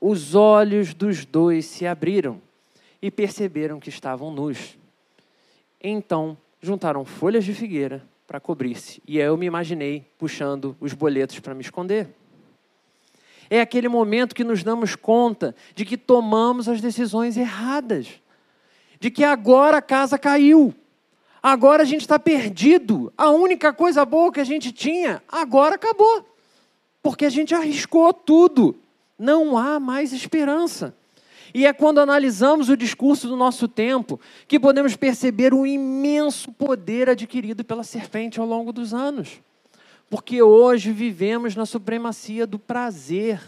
Os 0.00 0.34
olhos 0.34 0.92
dos 0.92 1.24
dois 1.24 1.64
se 1.64 1.86
abriram 1.86 2.40
e 3.00 3.10
perceberam 3.10 3.80
que 3.80 3.88
estavam 3.88 4.30
nus. 4.30 4.76
Então 5.80 6.36
juntaram 6.60 7.04
folhas 7.04 7.44
de 7.44 7.54
figueira 7.54 8.02
para 8.26 8.40
cobrir-se. 8.40 9.02
E 9.06 9.18
eu 9.18 9.36
me 9.36 9.46
imaginei 9.46 10.04
puxando 10.18 10.76
os 10.80 10.92
boletos 10.92 11.38
para 11.40 11.54
me 11.54 11.60
esconder. 11.60 12.08
É 13.54 13.60
aquele 13.60 13.86
momento 13.88 14.34
que 14.34 14.42
nos 14.42 14.64
damos 14.64 14.96
conta 14.96 15.54
de 15.76 15.84
que 15.84 15.96
tomamos 15.96 16.68
as 16.68 16.80
decisões 16.80 17.36
erradas, 17.36 18.08
de 18.98 19.12
que 19.12 19.22
agora 19.22 19.76
a 19.76 19.80
casa 19.80 20.18
caiu, 20.18 20.74
agora 21.40 21.84
a 21.84 21.86
gente 21.86 22.00
está 22.00 22.18
perdido, 22.18 23.12
a 23.16 23.30
única 23.30 23.72
coisa 23.72 24.04
boa 24.04 24.32
que 24.32 24.40
a 24.40 24.44
gente 24.44 24.72
tinha, 24.72 25.22
agora 25.28 25.76
acabou, 25.76 26.28
porque 27.00 27.24
a 27.24 27.30
gente 27.30 27.54
arriscou 27.54 28.12
tudo, 28.12 28.74
não 29.16 29.56
há 29.56 29.78
mais 29.78 30.12
esperança. 30.12 30.92
E 31.54 31.64
é 31.64 31.72
quando 31.72 32.00
analisamos 32.00 32.68
o 32.68 32.76
discurso 32.76 33.28
do 33.28 33.36
nosso 33.36 33.68
tempo 33.68 34.20
que 34.48 34.58
podemos 34.58 34.96
perceber 34.96 35.54
o 35.54 35.64
imenso 35.64 36.50
poder 36.50 37.08
adquirido 37.08 37.62
pela 37.62 37.84
serpente 37.84 38.40
ao 38.40 38.46
longo 38.46 38.72
dos 38.72 38.92
anos. 38.92 39.40
Porque 40.08 40.42
hoje 40.42 40.92
vivemos 40.92 41.56
na 41.56 41.66
supremacia 41.66 42.46
do 42.46 42.58
prazer. 42.58 43.40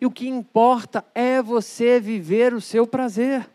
E 0.00 0.06
o 0.06 0.10
que 0.10 0.28
importa 0.28 1.04
é 1.14 1.40
você 1.40 2.00
viver 2.00 2.52
o 2.54 2.60
seu 2.60 2.86
prazer. 2.86 3.48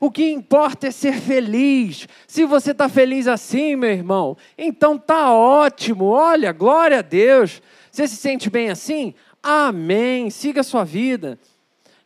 O 0.00 0.10
que 0.10 0.30
importa 0.30 0.88
é 0.88 0.90
ser 0.90 1.14
feliz. 1.14 2.08
Se 2.26 2.44
você 2.44 2.72
está 2.72 2.88
feliz 2.88 3.26
assim, 3.26 3.76
meu 3.76 3.90
irmão, 3.90 4.36
então 4.56 4.98
tá 4.98 5.32
ótimo. 5.32 6.06
Olha, 6.06 6.52
glória 6.52 6.98
a 6.98 7.02
Deus. 7.02 7.62
Você 7.90 8.08
se 8.08 8.16
sente 8.16 8.50
bem 8.50 8.70
assim? 8.70 9.14
Amém. 9.42 10.30
Siga 10.30 10.62
a 10.62 10.64
sua 10.64 10.84
vida. 10.84 11.38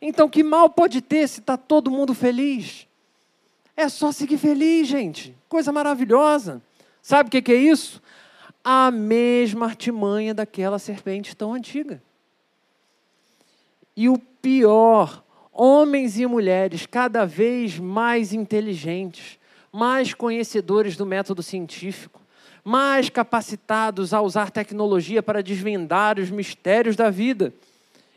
Então, 0.01 0.29
que 0.29 0.43
mal 0.43 0.69
pode 0.69 1.01
ter 1.01 1.27
se 1.27 1.39
está 1.39 1.57
todo 1.57 1.91
mundo 1.91 2.13
feliz? 2.13 2.87
É 3.75 3.89
só 3.89 4.11
seguir 4.11 4.37
feliz, 4.37 4.87
gente. 4.87 5.35
Coisa 5.47 5.71
maravilhosa. 5.71 6.61
Sabe 7.01 7.27
o 7.27 7.41
que 7.41 7.51
é 7.51 7.55
isso? 7.55 8.01
A 8.63 8.91
mesma 8.91 9.65
artimanha 9.65 10.33
daquela 10.33 10.79
serpente 10.79 11.35
tão 11.35 11.53
antiga. 11.53 12.01
E 13.95 14.07
o 14.07 14.17
pior, 14.17 15.23
homens 15.51 16.17
e 16.19 16.25
mulheres 16.25 16.85
cada 16.85 17.25
vez 17.25 17.77
mais 17.77 18.33
inteligentes, 18.33 19.37
mais 19.71 20.13
conhecedores 20.13 20.95
do 20.95 21.05
método 21.05 21.43
científico, 21.43 22.21
mais 22.63 23.09
capacitados 23.09 24.13
a 24.13 24.21
usar 24.21 24.51
tecnologia 24.51 25.23
para 25.23 25.43
desvendar 25.43 26.19
os 26.19 26.29
mistérios 26.29 26.95
da 26.95 27.09
vida. 27.09 27.53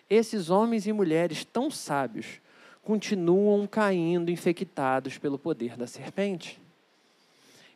Esses 0.08 0.50
homens 0.50 0.86
e 0.86 0.92
mulheres 0.92 1.44
tão 1.44 1.70
sábios 1.70 2.40
continuam 2.82 3.66
caindo 3.66 4.30
infectados 4.30 5.16
pelo 5.16 5.38
poder 5.38 5.76
da 5.76 5.86
serpente. 5.86 6.60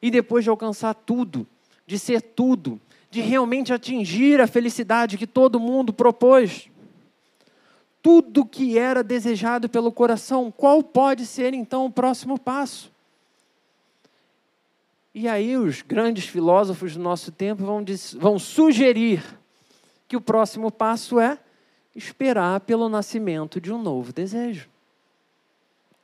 E 0.03 0.11
depois 0.11 0.45
de 0.45 0.51
alcançar 0.51 0.95
tudo, 0.95 1.47
de 1.87 1.99
ser 1.99 2.21
tudo, 2.21 2.81
de 3.11 3.21
realmente 3.21 3.73
atingir 3.73 4.41
a 4.41 4.47
felicidade 4.47 5.17
que 5.17 5.27
todo 5.27 5.61
mundo 5.61 5.93
propôs. 5.93 6.69
Tudo 8.03 8.45
que 8.45 8.79
era 8.79 9.03
desejado 9.03 9.69
pelo 9.69 9.93
coração, 9.93 10.51
qual 10.51 10.83
pode 10.83 11.27
ser 11.27 11.55
então 11.55 11.87
o 11.87 11.91
próximo 11.91 12.39
passo? 12.39 12.91
E 15.15 15.27
aí 15.27 15.57
os 15.57 15.81
grandes 15.81 16.27
filósofos 16.27 16.95
do 16.95 17.03
nosso 17.03 17.33
tempo 17.33 17.65
vão, 17.65 17.85
vão 18.19 18.39
sugerir 18.39 19.25
que 20.07 20.17
o 20.17 20.21
próximo 20.21 20.71
passo 20.71 21.19
é 21.19 21.39
esperar 21.95 22.61
pelo 22.61 22.89
nascimento 22.89 23.61
de 23.61 23.73
um 23.73 23.81
novo 23.81 24.13
desejo. 24.13 24.69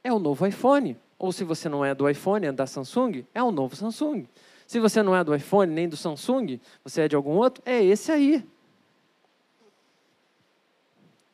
É 0.03 0.12
o 0.12 0.18
novo 0.18 0.47
iPhone. 0.47 0.97
Ou 1.18 1.31
se 1.31 1.45
você 1.45 1.68
não 1.68 1.85
é 1.85 1.95
do 1.95 2.09
iPhone, 2.09 2.47
é 2.47 2.53
da 2.53 2.66
Samsung, 2.66 3.25
é 3.35 3.42
o 3.42 3.53
novo 3.53 3.77
Samsung. 3.77 4.27
Se 4.72 4.80
você 4.80 5.02
não 5.02 5.14
é 5.14 5.22
do 5.22 5.35
iPhone 5.35 5.70
nem 5.70 5.87
do 5.87 5.98
Samsung, 5.98 6.58
você 6.82 7.02
é 7.02 7.08
de 7.08 7.14
algum 7.14 7.32
outro, 7.32 7.62
é 7.66 7.85
esse 7.85 8.11
aí. 8.11 8.42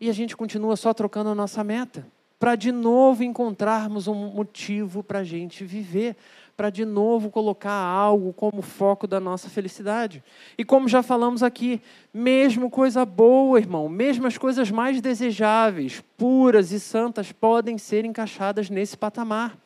E 0.01 0.11
a 0.11 0.13
gente 0.13 0.37
continua 0.37 0.75
só 0.75 0.93
trocando 0.93 1.31
a 1.31 1.37
nossa 1.37 1.63
meta, 1.63 2.05
para 2.37 2.57
de 2.57 2.73
novo 2.73 3.23
encontrarmos 3.23 4.09
um 4.09 4.33
motivo 4.33 5.05
para 5.05 5.21
a 5.21 5.25
gente 5.25 5.65
viver, 5.65 6.17
para 6.57 6.69
de 6.69 6.85
novo 6.85 7.31
colocar 7.31 7.71
algo 7.71 8.33
como 8.33 8.61
foco 8.61 9.07
da 9.07 9.21
nossa 9.21 9.49
felicidade. 9.49 10.21
E 10.59 10.65
como 10.65 10.89
já 10.89 11.01
falamos 11.01 11.41
aqui, 11.41 11.81
mesmo 12.13 12.69
coisa 12.69 13.05
boa, 13.07 13.61
irmão, 13.61 13.89
mesmo 13.89 14.27
as 14.27 14.37
coisas 14.37 14.69
mais 14.69 15.01
desejáveis, 15.01 16.03
puras 16.17 16.73
e 16.73 16.81
santas, 16.81 17.31
podem 17.31 17.79
ser 17.79 18.05
encaixadas 18.05 18.69
nesse 18.69 18.97
patamar. 18.97 19.57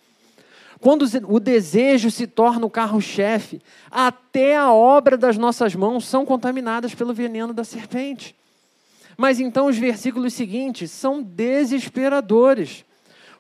Quando 0.82 1.06
o 1.28 1.38
desejo 1.38 2.10
se 2.10 2.26
torna 2.26 2.66
o 2.66 2.70
carro-chefe, 2.70 3.62
até 3.88 4.56
a 4.56 4.72
obra 4.72 5.16
das 5.16 5.38
nossas 5.38 5.76
mãos 5.76 6.04
são 6.04 6.26
contaminadas 6.26 6.92
pelo 6.92 7.14
veneno 7.14 7.54
da 7.54 7.62
serpente. 7.62 8.34
Mas 9.16 9.38
então 9.38 9.66
os 9.66 9.78
versículos 9.78 10.34
seguintes 10.34 10.90
são 10.90 11.22
desesperadores. 11.22 12.84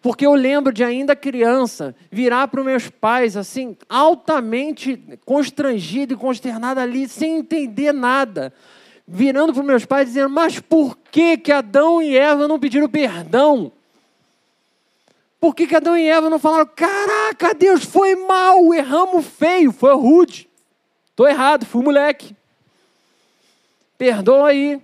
Porque 0.00 0.24
eu 0.24 0.34
lembro 0.34 0.72
de 0.72 0.84
ainda 0.84 1.16
criança 1.16 1.96
virar 2.12 2.46
para 2.46 2.60
os 2.60 2.66
meus 2.66 2.88
pais 2.88 3.36
assim, 3.36 3.76
altamente 3.88 5.02
constrangido 5.26 6.14
e 6.14 6.16
consternado 6.16 6.78
ali, 6.78 7.08
sem 7.08 7.38
entender 7.38 7.92
nada. 7.92 8.52
Virando 9.04 9.52
para 9.52 9.62
os 9.62 9.66
meus 9.66 9.84
pais 9.84 10.06
dizendo: 10.06 10.30
Mas 10.30 10.60
por 10.60 10.96
que, 11.10 11.36
que 11.36 11.50
Adão 11.50 12.00
e 12.00 12.16
Eva 12.16 12.46
não 12.46 12.60
pediram 12.60 12.88
perdão? 12.88 13.72
Por 15.42 15.56
que, 15.56 15.66
que 15.66 15.74
Adão 15.74 15.98
e 15.98 16.08
Eva 16.08 16.30
não 16.30 16.38
falaram: 16.38 16.70
Caraca, 16.72 17.52
Deus, 17.52 17.82
foi 17.84 18.14
mal, 18.14 18.72
erramos 18.72 19.26
feio, 19.26 19.72
foi 19.72 19.92
rude. 19.92 20.48
Estou 21.10 21.28
errado, 21.28 21.66
fui 21.66 21.82
moleque. 21.82 22.36
Perdoa 23.98 24.50
aí. 24.50 24.80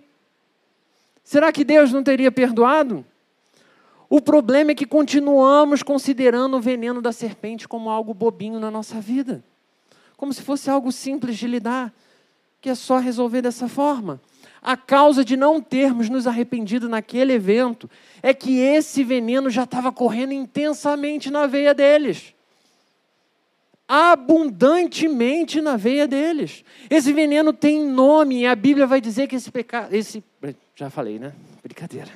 Será 1.22 1.52
que 1.52 1.62
Deus 1.62 1.92
não 1.92 2.02
teria 2.02 2.32
perdoado? 2.32 3.06
O 4.10 4.20
problema 4.20 4.72
é 4.72 4.74
que 4.74 4.84
continuamos 4.84 5.84
considerando 5.84 6.56
o 6.56 6.60
veneno 6.60 7.00
da 7.00 7.12
serpente 7.12 7.68
como 7.68 7.88
algo 7.88 8.12
bobinho 8.12 8.58
na 8.58 8.68
nossa 8.68 9.00
vida, 9.00 9.44
como 10.16 10.32
se 10.32 10.42
fosse 10.42 10.68
algo 10.68 10.90
simples 10.90 11.36
de 11.36 11.46
lidar, 11.46 11.94
que 12.60 12.68
é 12.68 12.74
só 12.74 12.98
resolver 12.98 13.42
dessa 13.42 13.68
forma. 13.68 14.20
A 14.62 14.76
causa 14.76 15.24
de 15.24 15.36
não 15.36 15.60
termos 15.60 16.08
nos 16.08 16.26
arrependido 16.26 16.88
naquele 16.88 17.32
evento 17.32 17.88
é 18.22 18.34
que 18.34 18.58
esse 18.58 19.04
veneno 19.04 19.48
já 19.50 19.64
estava 19.64 19.92
correndo 19.92 20.32
intensamente 20.32 21.30
na 21.30 21.46
veia 21.46 21.74
deles. 21.74 22.34
Abundantemente 23.86 25.60
na 25.60 25.76
veia 25.76 26.06
deles. 26.06 26.64
Esse 26.90 27.12
veneno 27.12 27.52
tem 27.52 27.82
nome 27.82 28.40
e 28.40 28.46
a 28.46 28.54
Bíblia 28.54 28.86
vai 28.86 29.00
dizer 29.00 29.26
que 29.26 29.36
esse 29.36 29.50
pecado. 29.50 29.94
Esse, 29.94 30.22
já 30.74 30.90
falei, 30.90 31.18
né? 31.18 31.32
Brincadeira 31.62 32.10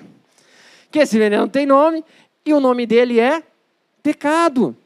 que 0.92 0.98
esse 0.98 1.18
veneno 1.18 1.48
tem 1.48 1.64
nome 1.64 2.05
e 2.44 2.52
o 2.52 2.61
nome 2.61 2.87
dele 2.87 3.18
é 3.18 3.42
pecado. 4.02 4.76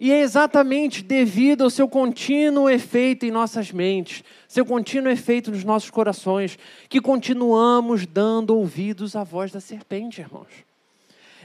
E 0.00 0.12
é 0.12 0.20
exatamente 0.20 1.02
devido 1.02 1.64
ao 1.64 1.70
seu 1.70 1.88
contínuo 1.88 2.70
efeito 2.70 3.26
em 3.26 3.32
nossas 3.32 3.72
mentes, 3.72 4.22
seu 4.46 4.64
contínuo 4.64 5.10
efeito 5.10 5.50
nos 5.50 5.64
nossos 5.64 5.90
corações, 5.90 6.56
que 6.88 7.00
continuamos 7.00 8.06
dando 8.06 8.56
ouvidos 8.56 9.16
à 9.16 9.24
voz 9.24 9.50
da 9.50 9.60
serpente, 9.60 10.20
irmãos. 10.20 10.46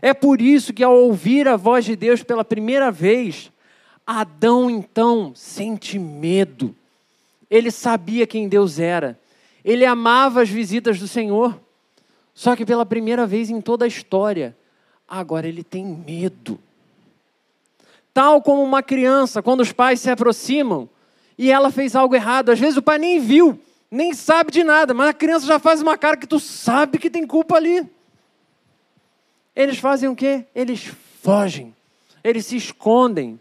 É 0.01 0.13
por 0.13 0.39
isso 0.39 0.73
que, 0.73 0.83
ao 0.83 0.95
ouvir 0.95 1.47
a 1.47 1.55
voz 1.55 1.85
de 1.85 1.95
Deus 1.95 2.21
pela 2.21 2.45
primeira 2.45 2.91
vez, 2.91 3.51
Adão 4.05 4.69
então 4.69 5.31
sente 5.33 5.97
medo. 5.97 6.75
Ele 7.49 7.71
sabia 7.71 8.27
quem 8.27 8.47
Deus 8.47 8.77
era, 8.77 9.17
ele 9.63 9.85
amava 9.85 10.41
as 10.41 10.49
visitas 10.49 10.99
do 10.99 11.07
Senhor. 11.07 11.59
Só 12.35 12.55
que 12.55 12.65
pela 12.65 12.85
primeira 12.85 13.25
vez 13.25 13.49
em 13.49 13.61
toda 13.61 13.85
a 13.85 13.87
história, 13.87 14.55
agora 15.07 15.47
ele 15.47 15.63
tem 15.63 15.85
medo. 15.85 16.59
Tal 18.13 18.41
como 18.41 18.61
uma 18.61 18.83
criança, 18.83 19.41
quando 19.41 19.61
os 19.61 19.71
pais 19.71 19.99
se 19.99 20.09
aproximam 20.09 20.87
e 21.37 21.51
ela 21.51 21.71
fez 21.71 21.95
algo 21.95 22.15
errado, 22.15 22.51
às 22.51 22.59
vezes 22.59 22.77
o 22.77 22.81
pai 22.81 22.99
nem 22.99 23.19
viu, 23.19 23.59
nem 23.89 24.13
sabe 24.13 24.51
de 24.51 24.63
nada, 24.63 24.93
mas 24.93 25.09
a 25.09 25.13
criança 25.13 25.45
já 25.45 25.57
faz 25.57 25.81
uma 25.81 25.97
cara 25.97 26.17
que 26.17 26.27
tu 26.27 26.39
sabe 26.39 26.99
que 26.99 27.09
tem 27.09 27.25
culpa 27.25 27.55
ali. 27.55 27.89
Eles 29.55 29.77
fazem 29.77 30.09
o 30.09 30.15
quê? 30.15 30.45
Eles 30.53 30.91
fogem, 31.21 31.75
eles 32.23 32.45
se 32.45 32.55
escondem. 32.55 33.39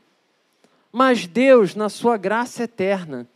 Mas 0.90 1.26
Deus, 1.26 1.74
na 1.74 1.88
sua 1.88 2.16
graça 2.16 2.64
eterna, 2.64 3.26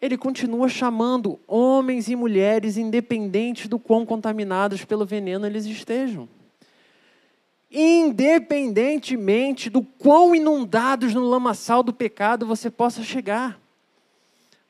ele 0.00 0.16
continua 0.16 0.68
chamando 0.68 1.38
homens 1.46 2.08
e 2.08 2.16
mulheres, 2.16 2.76
independentes 2.76 3.68
do 3.68 3.78
quão 3.78 4.06
contaminados 4.06 4.84
pelo 4.84 5.04
veneno 5.04 5.44
eles 5.44 5.66
estejam. 5.66 6.28
Independentemente 7.70 9.68
do 9.68 9.82
quão 9.82 10.34
inundados 10.34 11.12
no 11.12 11.28
lamaçal 11.28 11.82
do 11.82 11.92
pecado 11.92 12.46
você 12.46 12.70
possa 12.70 13.02
chegar, 13.02 13.60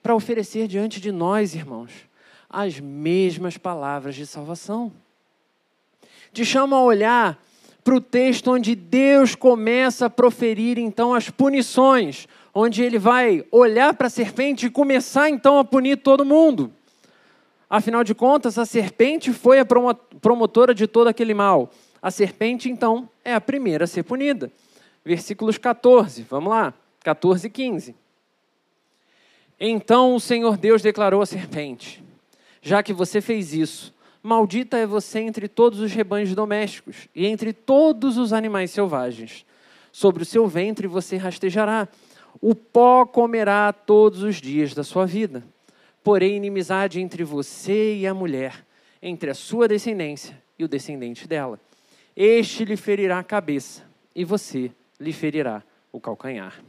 para 0.03 0.15
oferecer 0.15 0.67
diante 0.67 1.01
de 1.01 1.13
nós, 1.13 1.55
irmãos, 1.55 1.93
as 2.49 2.81
mesmas 2.81 3.57
palavras 3.57 4.15
de 4.15 4.27
salvação. 4.27 4.93
Te 6.33 6.45
chamo 6.45 6.75
a 6.75 6.83
olhar 6.83 7.39
para 7.85 7.95
o 7.95 8.01
texto 8.01 8.51
onde 8.51 8.75
Deus 8.75 9.35
começa 9.35 10.07
a 10.07 10.11
proferir 10.11 10.79
então 10.79 11.15
as 11.15 11.31
punições 11.31 12.27
onde 12.55 12.83
ele 12.83 12.99
vai 12.99 13.45
olhar 13.53 13.95
para 13.95 14.09
a 14.09 14.11
serpente 14.11 14.67
e 14.67 14.71
começar 14.71 15.31
então 15.31 15.59
a 15.59 15.65
punir 15.65 15.97
todo 15.99 16.25
mundo. 16.25 16.73
Afinal 17.71 18.03
de 18.03 18.15
contas, 18.15 18.59
a 18.59 18.67
serpente 18.67 19.33
foi 19.33 19.61
a 19.61 19.67
promotora 20.21 20.75
de 20.75 20.87
todo 20.87 21.09
aquele 21.09 21.35
mal. 21.35 21.71
A 22.01 22.11
serpente, 22.11 22.71
então, 22.71 23.09
é 23.25 23.35
a 23.35 23.41
primeira 23.41 23.85
a 23.85 23.87
ser 23.87 24.03
punida. 24.03 24.51
Versículos 25.05 25.59
14, 25.59 26.23
vamos 26.23 26.51
lá, 26.51 26.75
14 27.03 27.47
e 27.47 27.51
15. 27.51 27.95
Então 29.61 30.15
o 30.15 30.21
Senhor 30.21 30.57
Deus 30.57 30.83
declarou 30.83 31.21
à 31.21 31.27
serpente: 31.27 32.03
Já 32.63 32.83
que 32.83 32.93
você 32.93 33.21
fez 33.21 33.53
isso, 33.53 33.93
maldita 34.23 34.77
é 34.77 34.87
você 34.87 35.21
entre 35.21 35.49
todos 35.49 35.81
os 35.81 35.93
rebanhos 35.93 36.35
domésticos 36.35 37.09
e 37.15 37.27
entre 37.27 37.53
todos 37.53 38.17
os 38.19 38.33
animais 38.33 38.71
selvagens. 38.71 39.45
Sobre 39.91 40.23
o 40.23 40.27
seu 40.27 40.47
ventre 40.47 40.87
você 40.87 41.17
rastejará 41.17 41.89
o 42.41 42.55
pó 42.55 43.05
comerá 43.05 43.73
todos 43.73 44.23
os 44.23 44.37
dias 44.37 44.75
da 44.75 44.85
sua 44.85 45.07
vida. 45.07 45.43
Porém, 46.05 46.37
inimizade 46.37 47.01
entre 47.01 47.25
você 47.25 47.97
e 47.97 48.07
a 48.07 48.15
mulher, 48.15 48.65
entre 49.03 49.31
a 49.31 49.35
sua 49.35 49.67
descendência 49.67 50.41
e 50.59 50.65
o 50.65 50.69
descendente 50.69 51.27
dela. 51.27 51.59
Este 52.21 52.65
lhe 52.65 52.77
ferirá 52.77 53.21
a 53.21 53.23
cabeça, 53.23 53.85
e 54.13 54.25
você 54.25 54.73
lhe 54.99 55.13
ferirá 55.13 55.63
o 55.93 56.01
calcanhar. 56.01 56.61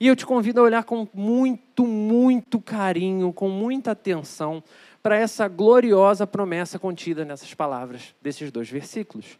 E 0.00 0.08
eu 0.08 0.16
te 0.16 0.26
convido 0.26 0.58
a 0.58 0.64
olhar 0.64 0.82
com 0.82 1.06
muito, 1.14 1.86
muito 1.86 2.60
carinho, 2.60 3.32
com 3.32 3.48
muita 3.48 3.92
atenção 3.92 4.60
para 5.00 5.16
essa 5.16 5.46
gloriosa 5.46 6.26
promessa 6.26 6.80
contida 6.80 7.24
nessas 7.24 7.54
palavras 7.54 8.12
desses 8.20 8.50
dois 8.50 8.68
versículos. 8.68 9.38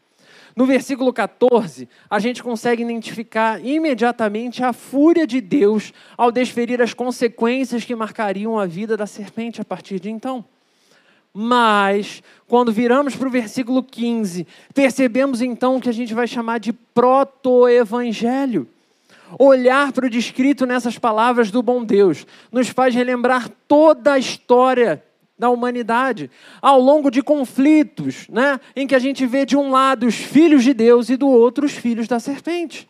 No 0.54 0.64
versículo 0.64 1.12
14, 1.12 1.88
a 2.08 2.20
gente 2.20 2.40
consegue 2.40 2.84
identificar 2.84 3.60
imediatamente 3.66 4.62
a 4.62 4.72
fúria 4.72 5.26
de 5.26 5.40
Deus 5.40 5.92
ao 6.16 6.30
desferir 6.30 6.80
as 6.80 6.94
consequências 6.94 7.84
que 7.84 7.96
marcariam 7.96 8.56
a 8.56 8.64
vida 8.64 8.96
da 8.96 9.08
serpente 9.08 9.60
a 9.60 9.64
partir 9.64 9.98
de 9.98 10.08
então. 10.08 10.44
Mas, 11.36 12.22
quando 12.46 12.70
viramos 12.70 13.16
para 13.16 13.26
o 13.26 13.30
versículo 13.30 13.82
15, 13.82 14.46
percebemos 14.72 15.42
então 15.42 15.76
o 15.76 15.80
que 15.80 15.88
a 15.88 15.92
gente 15.92 16.14
vai 16.14 16.28
chamar 16.28 16.60
de 16.60 16.72
proto-evangelho. 16.72 18.68
Olhar 19.36 19.90
para 19.90 20.06
o 20.06 20.10
descrito 20.10 20.64
nessas 20.64 20.96
palavras 20.96 21.50
do 21.50 21.60
bom 21.60 21.84
Deus 21.84 22.24
nos 22.52 22.68
faz 22.68 22.94
relembrar 22.94 23.50
toda 23.66 24.12
a 24.12 24.18
história 24.18 25.02
da 25.36 25.50
humanidade, 25.50 26.30
ao 26.62 26.80
longo 26.80 27.10
de 27.10 27.20
conflitos, 27.20 28.28
né, 28.28 28.60
em 28.76 28.86
que 28.86 28.94
a 28.94 29.00
gente 29.00 29.26
vê 29.26 29.44
de 29.44 29.56
um 29.56 29.72
lado 29.72 30.06
os 30.06 30.14
filhos 30.14 30.62
de 30.62 30.72
Deus 30.72 31.08
e 31.08 31.16
do 31.16 31.26
outro 31.28 31.66
os 31.66 31.72
filhos 31.72 32.06
da 32.06 32.20
serpente. 32.20 32.88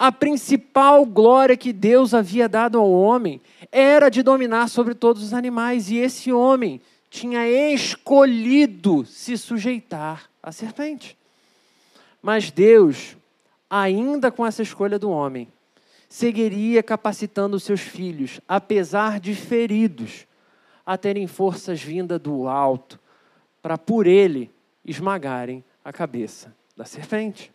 a 0.00 0.10
principal 0.10 1.04
glória 1.04 1.58
que 1.58 1.74
Deus 1.74 2.14
havia 2.14 2.48
dado 2.48 2.78
ao 2.78 2.90
homem 2.90 3.38
era 3.70 4.08
de 4.08 4.22
dominar 4.22 4.68
sobre 4.68 4.94
todos 4.94 5.22
os 5.22 5.34
animais, 5.34 5.90
e 5.90 5.98
esse 5.98 6.32
homem 6.32 6.80
tinha 7.10 7.46
escolhido 7.48 9.04
se 9.04 9.36
sujeitar 9.36 10.30
à 10.40 10.52
serpente. 10.52 11.18
Mas 12.22 12.50
Deus, 12.50 13.16
ainda 13.68 14.30
com 14.30 14.46
essa 14.46 14.62
escolha 14.62 14.98
do 14.98 15.10
homem, 15.10 15.48
seguiria 16.08 16.82
capacitando 16.82 17.58
seus 17.58 17.80
filhos, 17.80 18.40
apesar 18.46 19.18
de 19.18 19.34
feridos, 19.34 20.26
a 20.86 20.96
terem 20.96 21.26
forças 21.26 21.82
vindas 21.82 22.20
do 22.20 22.48
alto, 22.48 22.98
para 23.60 23.76
por 23.76 24.06
ele 24.06 24.50
esmagarem 24.84 25.62
a 25.84 25.92
cabeça 25.92 26.54
da 26.76 26.84
serpente. 26.84 27.52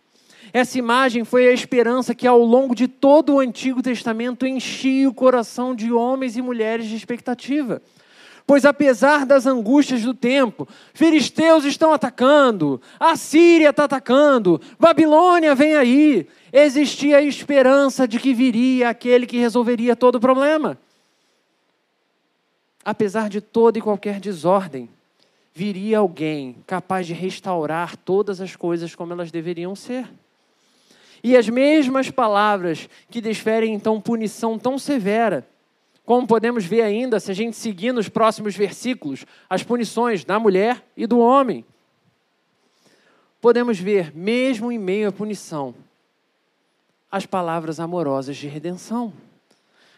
Essa 0.54 0.78
imagem 0.78 1.24
foi 1.24 1.48
a 1.48 1.52
esperança 1.52 2.14
que, 2.14 2.28
ao 2.28 2.40
longo 2.40 2.76
de 2.76 2.88
todo 2.88 3.34
o 3.34 3.40
Antigo 3.40 3.82
Testamento, 3.82 4.46
enchia 4.46 5.10
o 5.10 5.14
coração 5.14 5.74
de 5.74 5.92
homens 5.92 6.38
e 6.38 6.42
mulheres 6.42 6.86
de 6.88 6.96
expectativa. 6.96 7.82
Pois, 8.48 8.64
apesar 8.64 9.26
das 9.26 9.48
angústias 9.48 10.04
do 10.04 10.14
tempo, 10.14 10.68
filisteus 10.94 11.66
estão 11.66 11.92
atacando, 11.92 12.80
a 13.00 13.16
Síria 13.16 13.72
está 13.72 13.86
atacando, 13.86 14.62
Babilônia 14.80 15.56
vem 15.56 15.76
aí, 15.76 16.28
existia 16.54 17.18
a 17.18 17.22
esperança 17.24 18.08
de 18.08 18.20
que 18.20 18.36
viria 18.36 18.90
aquele 18.90 19.26
que 19.26 19.40
resolveria 19.40 19.96
todo 19.96 20.16
o 20.16 20.20
problema. 20.20 20.78
Apesar 22.84 23.30
de 23.30 23.42
toda 23.42 23.80
e 23.80 23.82
qualquer 23.82 24.20
desordem, 24.20 24.88
viria 25.52 25.98
alguém 25.98 26.58
capaz 26.68 27.08
de 27.08 27.14
restaurar 27.14 27.98
todas 27.98 28.40
as 28.40 28.56
coisas 28.56 28.94
como 28.94 29.12
elas 29.12 29.32
deveriam 29.32 29.76
ser. 29.76 30.08
E 31.24 31.36
as 31.36 31.50
mesmas 31.50 32.12
palavras 32.12 32.88
que 33.10 33.20
desferem 33.20 33.74
então 33.74 34.00
punição 34.00 34.60
tão 34.60 34.78
severa, 34.78 35.48
como 36.06 36.28
podemos 36.28 36.66
ver 36.66 36.82
ainda 36.82 37.20
se 37.20 37.32
a 37.32 37.34
gente 37.34 37.58
seguir 37.58 37.92
nos 37.92 38.08
próximos 38.08 38.56
versículos 38.56 39.26
as 39.50 39.64
punições 39.64 40.24
da 40.24 40.40
mulher 40.40 40.86
e 40.96 41.08
do 41.08 41.20
homem. 41.20 41.66
Podemos 43.42 43.80
ver, 43.80 44.16
mesmo 44.16 44.72
em 44.72 44.78
meio 44.78 45.10
à 45.10 45.12
punição, 45.12 45.74
as 47.12 47.26
palavras 47.26 47.80
amorosas 47.80 48.38
de 48.38 48.48
redenção. 48.48 49.12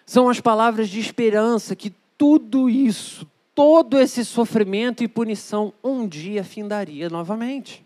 São 0.05 0.29
as 0.29 0.39
palavras 0.39 0.89
de 0.89 0.99
esperança 0.99 1.75
que 1.75 1.93
tudo 2.17 2.69
isso, 2.69 3.27
todo 3.53 3.99
esse 3.99 4.23
sofrimento 4.23 5.03
e 5.03 5.07
punição 5.07 5.73
um 5.83 6.07
dia 6.07 6.43
findaria 6.43 7.09
novamente. 7.09 7.85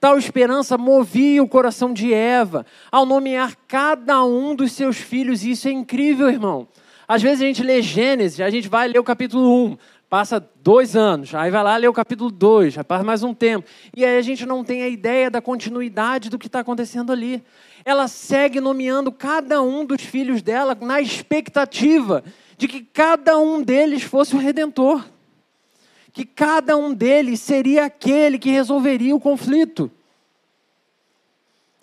Tal 0.00 0.18
esperança 0.18 0.76
movia 0.76 1.42
o 1.42 1.48
coração 1.48 1.92
de 1.92 2.12
Eva 2.12 2.66
ao 2.90 3.06
nomear 3.06 3.56
cada 3.66 4.24
um 4.24 4.54
dos 4.54 4.72
seus 4.72 4.96
filhos, 4.96 5.42
e 5.42 5.52
isso 5.52 5.68
é 5.68 5.72
incrível, 5.72 6.28
irmão. 6.28 6.68
Às 7.08 7.22
vezes 7.22 7.42
a 7.42 7.46
gente 7.46 7.62
lê 7.62 7.80
Gênesis, 7.80 8.40
a 8.40 8.50
gente 8.50 8.68
vai 8.68 8.88
ler 8.88 8.98
o 8.98 9.04
capítulo 9.04 9.66
1, 9.66 9.78
passa 10.10 10.44
dois 10.62 10.96
anos, 10.96 11.34
aí 11.34 11.50
vai 11.50 11.62
lá 11.62 11.76
ler 11.76 11.88
o 11.88 11.92
capítulo 11.92 12.30
2, 12.30 12.74
já 12.74 12.82
passa 12.84 13.04
mais 13.04 13.22
um 13.22 13.32
tempo, 13.32 13.68
e 13.96 14.04
aí 14.04 14.18
a 14.18 14.22
gente 14.22 14.44
não 14.44 14.64
tem 14.64 14.82
a 14.82 14.88
ideia 14.88 15.30
da 15.30 15.40
continuidade 15.40 16.28
do 16.28 16.38
que 16.38 16.48
está 16.48 16.60
acontecendo 16.60 17.12
ali. 17.12 17.42
Ela 17.84 18.08
segue 18.08 18.60
nomeando 18.60 19.12
cada 19.12 19.62
um 19.62 19.84
dos 19.84 20.02
filhos 20.02 20.42
dela 20.42 20.76
na 20.80 21.00
expectativa 21.00 22.24
de 22.58 22.66
que 22.66 22.80
cada 22.80 23.38
um 23.38 23.62
deles 23.62 24.02
fosse 24.02 24.34
o 24.34 24.38
redentor, 24.38 25.04
que 26.12 26.24
cada 26.24 26.76
um 26.76 26.92
deles 26.92 27.40
seria 27.40 27.84
aquele 27.84 28.38
que 28.38 28.50
resolveria 28.50 29.14
o 29.14 29.20
conflito. 29.20 29.90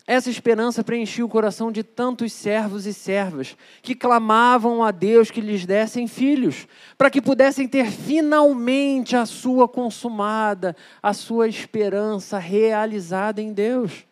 Essa 0.05 0.29
esperança 0.29 0.83
preenchia 0.83 1.25
o 1.25 1.29
coração 1.29 1.71
de 1.71 1.81
tantos 1.81 2.33
servos 2.33 2.85
e 2.85 2.93
servas 2.93 3.55
que 3.81 3.95
clamavam 3.95 4.83
a 4.83 4.91
Deus 4.91 5.31
que 5.31 5.39
lhes 5.39 5.65
dessem 5.65 6.07
filhos, 6.07 6.67
para 6.97 7.09
que 7.09 7.21
pudessem 7.21 7.69
ter 7.69 7.89
finalmente 7.89 9.15
a 9.15 9.25
sua 9.25 9.65
consumada, 9.65 10.75
a 11.01 11.13
sua 11.13 11.47
esperança 11.47 12.37
realizada 12.37 13.41
em 13.41 13.53
Deus. 13.53 14.05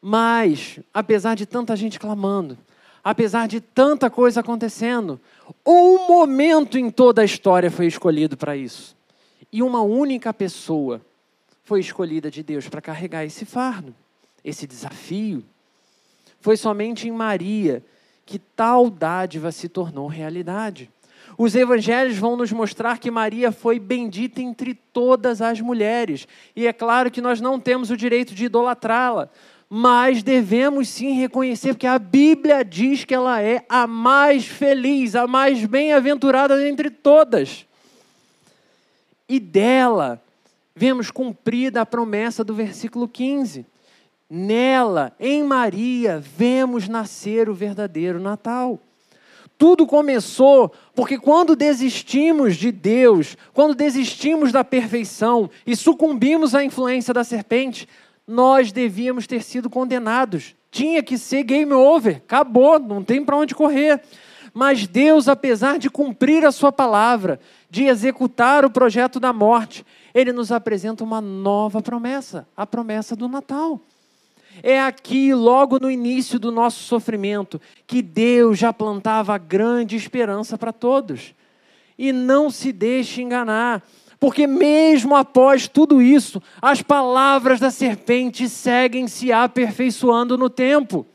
Mas, 0.00 0.78
apesar 0.92 1.34
de 1.34 1.46
tanta 1.46 1.74
gente 1.74 1.98
clamando, 1.98 2.56
apesar 3.02 3.48
de 3.48 3.60
tanta 3.60 4.08
coisa 4.08 4.38
acontecendo, 4.38 5.20
um 5.66 6.06
momento 6.06 6.78
em 6.78 6.90
toda 6.90 7.22
a 7.22 7.24
história 7.24 7.72
foi 7.72 7.86
escolhido 7.86 8.36
para 8.36 8.56
isso. 8.56 8.96
E 9.50 9.64
uma 9.64 9.82
única 9.82 10.32
pessoa 10.32 11.00
foi 11.64 11.80
escolhida 11.80 12.30
de 12.30 12.42
Deus 12.42 12.68
para 12.68 12.80
carregar 12.80 13.24
esse 13.24 13.44
fardo, 13.44 13.94
esse 14.44 14.66
desafio. 14.66 15.44
Foi 16.40 16.56
somente 16.56 17.08
em 17.08 17.12
Maria 17.12 17.82
que 18.26 18.38
tal 18.38 18.90
dádiva 18.90 19.50
se 19.50 19.68
tornou 19.68 20.06
realidade. 20.06 20.90
Os 21.36 21.54
evangelhos 21.54 22.16
vão 22.16 22.36
nos 22.36 22.52
mostrar 22.52 22.98
que 22.98 23.10
Maria 23.10 23.50
foi 23.50 23.78
bendita 23.78 24.40
entre 24.40 24.74
todas 24.74 25.40
as 25.40 25.60
mulheres. 25.60 26.28
E 26.54 26.66
é 26.66 26.72
claro 26.72 27.10
que 27.10 27.20
nós 27.20 27.40
não 27.40 27.58
temos 27.58 27.90
o 27.90 27.96
direito 27.96 28.34
de 28.34 28.44
idolatrá-la, 28.44 29.28
mas 29.68 30.22
devemos 30.22 30.88
sim 30.88 31.12
reconhecer, 31.14 31.74
porque 31.74 31.86
a 31.86 31.98
Bíblia 31.98 32.64
diz 32.64 33.04
que 33.04 33.14
ela 33.14 33.42
é 33.42 33.64
a 33.68 33.86
mais 33.86 34.46
feliz, 34.46 35.16
a 35.16 35.26
mais 35.26 35.64
bem-aventurada 35.64 36.68
entre 36.68 36.90
todas. 36.90 37.66
E 39.28 39.40
dela 39.40 40.22
vemos 40.76 41.10
cumprida 41.10 41.80
a 41.80 41.86
promessa 41.86 42.44
do 42.44 42.54
versículo 42.54 43.08
15. 43.08 43.66
Nela, 44.36 45.12
em 45.20 45.44
Maria, 45.44 46.20
vemos 46.36 46.88
nascer 46.88 47.48
o 47.48 47.54
verdadeiro 47.54 48.18
Natal. 48.18 48.80
Tudo 49.56 49.86
começou 49.86 50.72
porque 50.92 51.16
quando 51.16 51.54
desistimos 51.54 52.56
de 52.56 52.72
Deus, 52.72 53.36
quando 53.52 53.76
desistimos 53.76 54.50
da 54.50 54.64
perfeição 54.64 55.48
e 55.64 55.76
sucumbimos 55.76 56.52
à 56.52 56.64
influência 56.64 57.14
da 57.14 57.22
serpente, 57.22 57.88
nós 58.26 58.72
devíamos 58.72 59.28
ter 59.28 59.40
sido 59.40 59.70
condenados. 59.70 60.56
Tinha 60.68 61.00
que 61.00 61.16
ser 61.16 61.44
game 61.44 61.72
over, 61.72 62.16
acabou, 62.16 62.80
não 62.80 63.04
tem 63.04 63.24
para 63.24 63.36
onde 63.36 63.54
correr. 63.54 64.02
Mas 64.52 64.84
Deus, 64.84 65.28
apesar 65.28 65.78
de 65.78 65.88
cumprir 65.88 66.44
a 66.44 66.50
sua 66.50 66.72
palavra, 66.72 67.38
de 67.70 67.84
executar 67.84 68.64
o 68.64 68.70
projeto 68.70 69.20
da 69.20 69.32
morte, 69.32 69.86
ele 70.12 70.32
nos 70.32 70.50
apresenta 70.50 71.04
uma 71.04 71.20
nova 71.20 71.80
promessa, 71.80 72.48
a 72.56 72.66
promessa 72.66 73.14
do 73.14 73.28
Natal. 73.28 73.80
É 74.62 74.80
aqui, 74.80 75.34
logo 75.34 75.78
no 75.80 75.90
início 75.90 76.38
do 76.38 76.52
nosso 76.52 76.82
sofrimento, 76.84 77.60
que 77.86 78.00
Deus 78.00 78.58
já 78.58 78.72
plantava 78.72 79.36
grande 79.36 79.96
esperança 79.96 80.56
para 80.56 80.72
todos. 80.72 81.34
E 81.98 82.12
não 82.12 82.50
se 82.50 82.72
deixe 82.72 83.22
enganar. 83.22 83.82
Porque 84.18 84.46
mesmo 84.46 85.14
após 85.14 85.68
tudo 85.68 86.00
isso, 86.00 86.42
as 86.62 86.80
palavras 86.80 87.60
da 87.60 87.70
serpente 87.70 88.48
seguem 88.48 89.06
se 89.06 89.32
aperfeiçoando 89.32 90.38
no 90.38 90.48
tempo. 90.48 91.06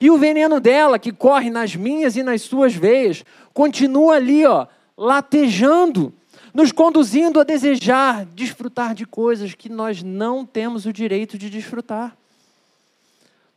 E 0.00 0.10
o 0.10 0.18
veneno 0.18 0.58
dela, 0.58 0.98
que 0.98 1.12
corre 1.12 1.50
nas 1.50 1.76
minhas 1.76 2.16
e 2.16 2.22
nas 2.24 2.42
suas 2.42 2.74
veias, 2.74 3.24
continua 3.54 4.16
ali, 4.16 4.44
ó, 4.44 4.66
latejando, 4.96 6.12
nos 6.52 6.72
conduzindo 6.72 7.38
a 7.38 7.44
desejar 7.44 8.24
desfrutar 8.26 8.94
de 8.94 9.06
coisas 9.06 9.54
que 9.54 9.68
nós 9.68 10.02
não 10.02 10.44
temos 10.44 10.86
o 10.86 10.92
direito 10.92 11.38
de 11.38 11.48
desfrutar. 11.48 12.16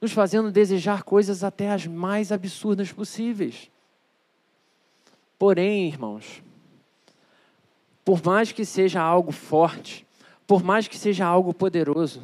Nos 0.05 0.11
fazendo 0.11 0.51
desejar 0.51 1.01
coisas 1.01 1.43
até 1.43 1.71
as 1.71 1.87
mais 1.87 2.31
absurdas 2.31 2.91
possíveis. 2.91 3.71
Porém, 5.39 5.87
irmãos, 5.87 6.43
por 8.05 8.23
mais 8.23 8.51
que 8.51 8.63
seja 8.63 9.01
algo 9.01 9.31
forte, 9.31 10.05
por 10.45 10.63
mais 10.63 10.87
que 10.87 10.95
seja 10.95 11.25
algo 11.25 11.55
poderoso, 11.55 12.21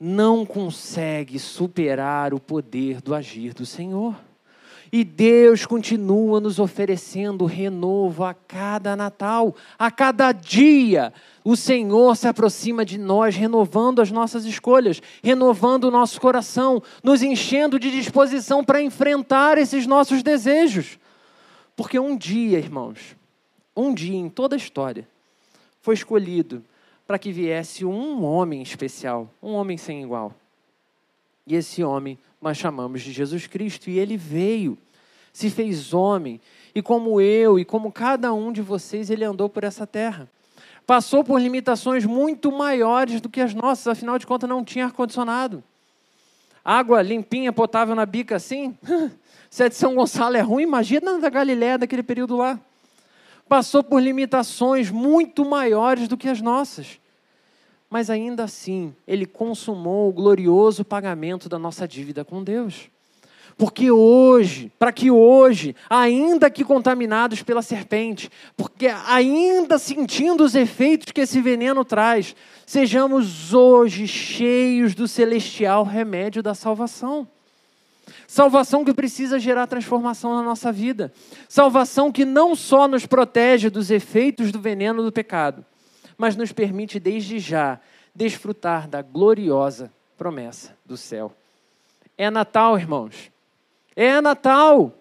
não 0.00 0.46
consegue 0.46 1.38
superar 1.38 2.32
o 2.32 2.40
poder 2.40 3.02
do 3.02 3.14
agir 3.14 3.52
do 3.52 3.66
Senhor. 3.66 4.18
E 4.94 5.04
Deus 5.04 5.64
continua 5.64 6.38
nos 6.38 6.58
oferecendo 6.58 7.46
renovo 7.46 8.24
a 8.24 8.34
cada 8.34 8.94
Natal, 8.94 9.56
a 9.78 9.90
cada 9.90 10.32
dia. 10.32 11.14
O 11.42 11.56
Senhor 11.56 12.14
se 12.14 12.28
aproxima 12.28 12.84
de 12.84 12.98
nós, 12.98 13.34
renovando 13.34 14.02
as 14.02 14.10
nossas 14.10 14.44
escolhas, 14.44 15.00
renovando 15.22 15.84
o 15.84 15.90
nosso 15.90 16.20
coração, 16.20 16.82
nos 17.02 17.22
enchendo 17.22 17.78
de 17.78 17.90
disposição 17.90 18.62
para 18.62 18.82
enfrentar 18.82 19.56
esses 19.56 19.86
nossos 19.86 20.22
desejos. 20.22 20.98
Porque 21.74 21.98
um 21.98 22.14
dia, 22.14 22.58
irmãos, 22.58 23.16
um 23.74 23.94
dia 23.94 24.18
em 24.18 24.28
toda 24.28 24.56
a 24.56 24.58
história, 24.58 25.08
foi 25.80 25.94
escolhido 25.94 26.62
para 27.06 27.18
que 27.18 27.32
viesse 27.32 27.82
um 27.82 28.22
homem 28.24 28.60
especial, 28.60 29.32
um 29.42 29.52
homem 29.52 29.78
sem 29.78 30.02
igual. 30.02 30.34
E 31.46 31.54
esse 31.54 31.82
homem 31.82 32.18
nós 32.42 32.58
chamamos 32.58 33.02
de 33.02 33.12
Jesus 33.12 33.46
Cristo, 33.46 33.88
e 33.88 33.98
ele 33.98 34.16
veio, 34.16 34.76
se 35.32 35.48
fez 35.48 35.94
homem, 35.94 36.40
e 36.74 36.82
como 36.82 37.20
eu 37.20 37.58
e 37.58 37.64
como 37.64 37.92
cada 37.92 38.32
um 38.32 38.52
de 38.52 38.60
vocês, 38.60 39.08
ele 39.08 39.24
andou 39.24 39.48
por 39.48 39.62
essa 39.62 39.86
terra. 39.86 40.28
Passou 40.84 41.22
por 41.22 41.40
limitações 41.40 42.04
muito 42.04 42.50
maiores 42.50 43.20
do 43.20 43.28
que 43.28 43.40
as 43.40 43.54
nossas, 43.54 43.86
afinal 43.86 44.18
de 44.18 44.26
contas, 44.26 44.48
não 44.48 44.64
tinha 44.64 44.86
ar-condicionado. 44.86 45.62
Água 46.64 47.00
limpinha, 47.00 47.52
potável 47.52 47.94
na 47.94 48.04
bica 48.04 48.36
assim? 48.36 48.76
Se 49.48 49.62
a 49.62 49.68
de 49.68 49.74
São 49.74 49.94
Gonçalo 49.94 50.36
é 50.36 50.40
ruim, 50.40 50.64
imagina 50.64 51.18
da 51.18 51.28
Galiléia 51.28 51.78
daquele 51.78 52.02
período 52.02 52.36
lá. 52.36 52.58
Passou 53.48 53.84
por 53.84 54.02
limitações 54.02 54.90
muito 54.90 55.44
maiores 55.44 56.08
do 56.08 56.16
que 56.16 56.28
as 56.28 56.40
nossas. 56.40 56.98
Mas 57.92 58.08
ainda 58.08 58.44
assim, 58.44 58.94
ele 59.06 59.26
consumou 59.26 60.08
o 60.08 60.12
glorioso 60.14 60.82
pagamento 60.82 61.46
da 61.46 61.58
nossa 61.58 61.86
dívida 61.86 62.24
com 62.24 62.42
Deus. 62.42 62.88
Porque 63.54 63.90
hoje, 63.90 64.72
para 64.78 64.90
que 64.90 65.10
hoje, 65.10 65.76
ainda 65.90 66.48
que 66.48 66.64
contaminados 66.64 67.42
pela 67.42 67.60
serpente, 67.60 68.30
porque 68.56 68.86
ainda 68.86 69.78
sentindo 69.78 70.42
os 70.42 70.54
efeitos 70.54 71.12
que 71.12 71.20
esse 71.20 71.38
veneno 71.42 71.84
traz, 71.84 72.34
sejamos 72.64 73.52
hoje 73.52 74.08
cheios 74.08 74.94
do 74.94 75.06
celestial 75.06 75.84
remédio 75.84 76.42
da 76.42 76.54
salvação. 76.54 77.28
Salvação 78.26 78.86
que 78.86 78.94
precisa 78.94 79.38
gerar 79.38 79.66
transformação 79.66 80.34
na 80.34 80.42
nossa 80.42 80.72
vida. 80.72 81.12
Salvação 81.46 82.10
que 82.10 82.24
não 82.24 82.56
só 82.56 82.88
nos 82.88 83.04
protege 83.04 83.68
dos 83.68 83.90
efeitos 83.90 84.50
do 84.50 84.58
veneno 84.58 85.02
do 85.02 85.12
pecado, 85.12 85.62
mas 86.16 86.36
nos 86.36 86.52
permite 86.52 87.00
desde 87.00 87.38
já 87.38 87.80
desfrutar 88.14 88.88
da 88.88 89.02
gloriosa 89.02 89.92
promessa 90.16 90.76
do 90.84 90.96
céu. 90.96 91.32
É 92.16 92.30
Natal, 92.30 92.78
irmãos. 92.78 93.30
É 93.96 94.20
Natal. 94.20 94.92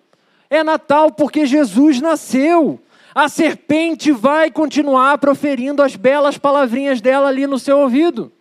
É 0.49 0.64
Natal 0.64 1.12
porque 1.12 1.45
Jesus 1.45 2.01
nasceu. 2.01 2.80
A 3.14 3.28
serpente 3.28 4.12
vai 4.12 4.49
continuar 4.49 5.18
proferindo 5.18 5.84
as 5.84 5.95
belas 5.95 6.38
palavrinhas 6.38 7.01
dela 7.01 7.28
ali 7.28 7.45
no 7.45 7.59
seu 7.59 7.80
ouvido. 7.80 8.32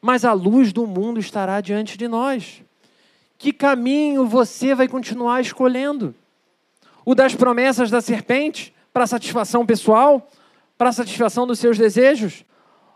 Mas 0.00 0.24
a 0.24 0.32
luz 0.32 0.72
do 0.72 0.86
mundo 0.86 1.18
estará 1.20 1.60
diante 1.60 1.98
de 1.98 2.06
nós. 2.08 2.62
Que 3.36 3.52
caminho 3.52 4.24
você 4.24 4.74
vai 4.74 4.86
continuar 4.86 5.40
escolhendo? 5.40 6.14
O 7.04 7.14
das 7.14 7.34
promessas 7.34 7.90
da 7.90 8.00
serpente 8.00 8.72
para 8.92 9.06
satisfação 9.06 9.66
pessoal, 9.66 10.28
para 10.82 10.90
satisfação 10.90 11.46
dos 11.46 11.60
seus 11.60 11.78
desejos, 11.78 12.44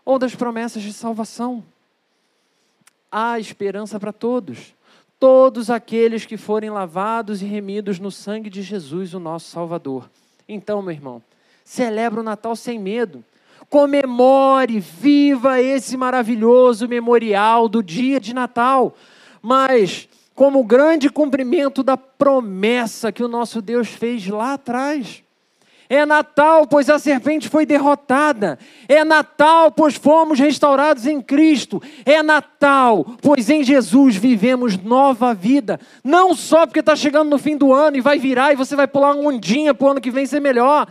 ou 0.05 0.19
das 0.19 0.35
promessas 0.35 0.83
de 0.83 0.93
salvação? 0.93 1.63
Há 3.13 3.39
esperança 3.39 4.01
para 4.01 4.13
todos 4.13 4.75
todos 5.21 5.71
aqueles 5.71 6.27
que 6.27 6.37
forem 6.37 6.69
lavados 6.69 7.41
e 7.41 7.45
remidos 7.45 8.01
no 8.01 8.11
sangue 8.11 8.51
de 8.51 8.61
Jesus, 8.61 9.15
o 9.15 9.21
nosso 9.21 9.49
Salvador. 9.51 10.11
Então, 10.49 10.83
meu 10.83 10.91
irmão, 10.91 11.23
celebra 11.65 12.19
o 12.19 12.25
Natal 12.25 12.57
sem 12.57 12.77
medo. 12.77 13.25
Comemore, 13.71 14.81
viva 14.81 15.61
esse 15.61 15.97
maravilhoso 15.97 16.89
memorial 16.89 17.69
do 17.69 17.85
dia 17.85 18.19
de 18.19 18.35
Natal. 18.35 18.97
Mas, 19.41 20.09
como 20.35 20.65
grande 20.65 21.09
cumprimento 21.09 21.85
da 21.85 21.97
promessa 21.97 23.13
que 23.13 23.23
o 23.23 23.29
nosso 23.29 23.63
Deus 23.63 23.87
fez 23.87 24.27
lá 24.27 24.55
atrás. 24.55 25.23
É 25.89 26.05
Natal, 26.05 26.67
pois 26.67 26.91
a 26.91 26.99
serpente 26.99 27.49
foi 27.49 27.65
derrotada. 27.65 28.59
É 28.89 29.05
Natal, 29.05 29.71
pois 29.71 29.95
fomos 29.95 30.39
restaurados 30.39 31.07
em 31.07 31.21
Cristo. 31.21 31.81
É 32.05 32.23
Natal, 32.23 33.05
pois 33.23 33.49
em 33.49 33.63
Jesus 33.63 34.17
vivemos 34.17 34.77
nova 34.77 35.33
vida. 35.33 35.79
Não 36.03 36.35
só 36.35 36.67
porque 36.67 36.81
está 36.81 36.97
chegando 36.97 37.31
no 37.31 37.39
fim 37.39 37.57
do 37.57 37.73
ano 37.73 37.97
e 37.97 38.01
vai 38.01 38.19
virar 38.19 38.53
e 38.53 38.57
você 38.57 38.75
vai 38.75 38.89
pular 38.89 39.15
uma 39.15 39.29
ondinha 39.29 39.73
para 39.73 39.87
o 39.87 39.91
ano 39.91 40.01
que 40.01 40.11
vem 40.11 40.27
ser 40.27 40.41
melhor. 40.41 40.89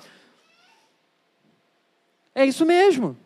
É 2.34 2.46
isso 2.46 2.66
mesmo. 2.66 3.18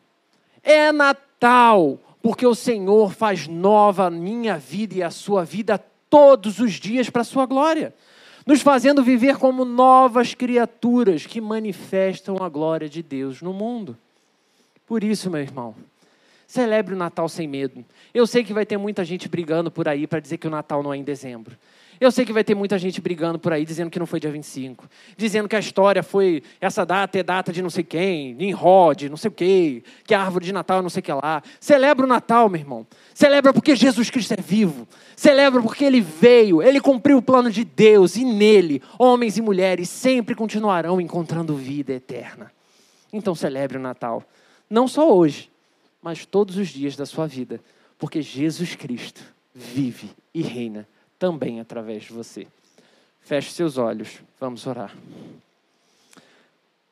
É 0.64 0.92
Natal, 0.92 2.00
porque 2.22 2.46
o 2.46 2.56
Senhor 2.56 3.14
faz 3.14 3.48
nova 3.48 4.08
a 4.08 4.12
minha 4.12 4.58
vida 4.58 4.96
e 4.96 5.04
a 5.04 5.12
sua 5.12 5.46
vida 5.46 5.78
todos 6.10 6.60
os 6.60 6.74
dias 6.74 7.10
para 7.10 7.22
a 7.22 7.26
sua 7.26 7.46
glória 7.46 7.94
nos 8.50 8.64
fazendo 8.64 9.04
viver 9.04 9.38
como 9.38 9.64
novas 9.64 10.34
criaturas 10.34 11.24
que 11.24 11.40
manifestam 11.40 12.38
a 12.42 12.50
glória 12.50 12.90
de 12.90 13.04
Deus 13.04 13.44
no 13.44 13.54
mundo. 13.54 13.96
Por 14.88 15.04
isso, 15.04 15.30
meu 15.30 15.40
irmão, 15.40 15.76
celebre 16.48 16.96
o 16.96 16.98
Natal 16.98 17.30
sem 17.30 17.48
medo. 17.48 17.86
Eu 18.12 18.26
sei 18.26 18.44
que 18.44 18.52
vai 18.52 18.66
ter 18.66 18.76
muita 18.76 19.06
gente 19.06 19.30
brigando 19.30 19.70
por 19.70 19.88
aí 19.88 20.08
para 20.08 20.20
dizer 20.20 20.40
que 20.40 20.48
o 20.48 20.50
Natal 20.50 20.82
não 20.82 20.92
é 20.92 20.98
em 20.98 21.04
dezembro. 21.04 21.56
Eu 22.00 22.12
sei 22.12 22.26
que 22.26 22.32
vai 22.32 22.46
ter 22.46 22.56
muita 22.56 22.78
gente 22.78 23.02
brigando 23.02 23.38
por 23.38 23.52
aí 23.52 23.66
dizendo 23.66 23.90
que 23.90 24.00
não 24.00 24.06
foi 24.06 24.22
dia 24.22 24.32
25, 24.32 24.90
dizendo 25.18 25.50
que 25.50 25.56
a 25.56 25.60
história 25.60 26.02
foi 26.02 26.42
essa 26.62 26.86
data 26.86 27.20
é 27.20 27.24
data 27.24 27.52
de 27.52 27.62
não 27.62 27.70
sei 27.70 27.84
quem, 27.84 28.34
Nimrod, 28.34 29.10
não 29.10 29.18
sei 29.18 29.28
o 29.28 29.32
quê, 29.32 29.84
que 30.06 30.14
a 30.14 30.22
árvore 30.22 30.46
de 30.46 30.54
Natal 30.54 30.80
é 30.80 30.82
não 30.82 30.90
sei 30.90 31.02
o 31.02 31.04
que 31.04 31.12
lá. 31.12 31.44
Celebra 31.60 32.06
o 32.06 32.08
Natal, 32.08 32.48
meu 32.48 32.62
irmão. 32.62 32.88
Celebra 33.14 33.52
porque 33.52 33.76
Jesus 33.76 34.10
Cristo 34.10 34.34
é 34.34 34.42
vivo. 34.42 34.88
Celebra 35.14 35.62
porque 35.62 35.84
ele 35.84 36.00
veio, 36.00 36.62
ele 36.62 36.80
cumpriu 36.80 37.18
o 37.18 37.22
plano 37.22 37.52
de 37.52 37.66
Deus 37.66 38.16
e 38.16 38.24
nele, 38.24 38.82
homens 38.98 39.38
e 39.38 39.42
mulheres 39.42 39.90
sempre 39.90 40.36
continuarão 40.36 41.02
encontrando 41.02 41.54
vida 41.54 41.92
eterna. 41.92 42.50
Então 43.12 43.36
celebre 43.36 43.78
o 43.78 43.82
Natal, 43.82 44.24
não 44.70 44.88
só 44.88 45.14
hoje, 45.14 45.52
mas 46.02 46.26
todos 46.26 46.56
os 46.56 46.70
dias 46.70 46.96
da 46.96 47.06
sua 47.06 47.28
vida, 47.28 47.60
porque 47.98 48.22
Jesus 48.22 48.76
Cristo 48.76 49.22
vive 49.54 50.12
e 50.34 50.42
reina 50.42 50.88
também 51.20 51.60
através 51.60 52.04
de 52.04 52.14
você. 52.14 52.48
Feche 53.22 53.52
seus 53.52 53.78
olhos, 53.78 54.22
vamos 54.40 54.66
orar. 54.66 54.96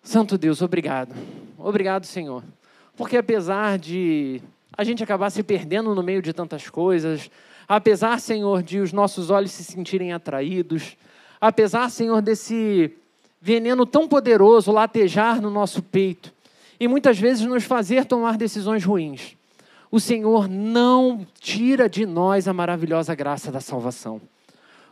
Santo 0.03 0.37
Deus, 0.37 0.61
obrigado. 0.61 1.15
Obrigado, 1.57 2.05
Senhor. 2.05 2.43
Porque 2.95 3.17
apesar 3.17 3.79
de 3.79 4.41
a 4.77 4.83
gente 4.83 5.03
acabar 5.03 5.29
se 5.29 5.41
perdendo 5.41 5.95
no 5.95 6.03
meio 6.03 6.21
de 6.21 6.33
tantas 6.33 6.69
coisas, 6.69 7.31
apesar, 7.67 8.19
Senhor, 8.19 8.61
de 8.61 8.79
os 8.79 8.93
nossos 8.93 9.29
olhos 9.29 9.51
se 9.51 9.63
sentirem 9.63 10.13
atraídos, 10.13 10.95
apesar, 11.41 11.89
Senhor, 11.89 12.21
desse 12.21 12.93
veneno 13.41 13.85
tão 13.85 14.07
poderoso 14.07 14.71
latejar 14.71 15.41
no 15.41 15.49
nosso 15.49 15.81
peito 15.81 16.33
e 16.79 16.87
muitas 16.87 17.19
vezes 17.19 17.45
nos 17.45 17.63
fazer 17.63 18.05
tomar 18.05 18.37
decisões 18.37 18.83
ruins, 18.83 19.35
o 19.89 19.99
Senhor 19.99 20.47
não 20.47 21.25
tira 21.39 21.89
de 21.89 22.05
nós 22.05 22.47
a 22.47 22.53
maravilhosa 22.53 23.15
graça 23.15 23.51
da 23.51 23.61
salvação. 23.61 24.21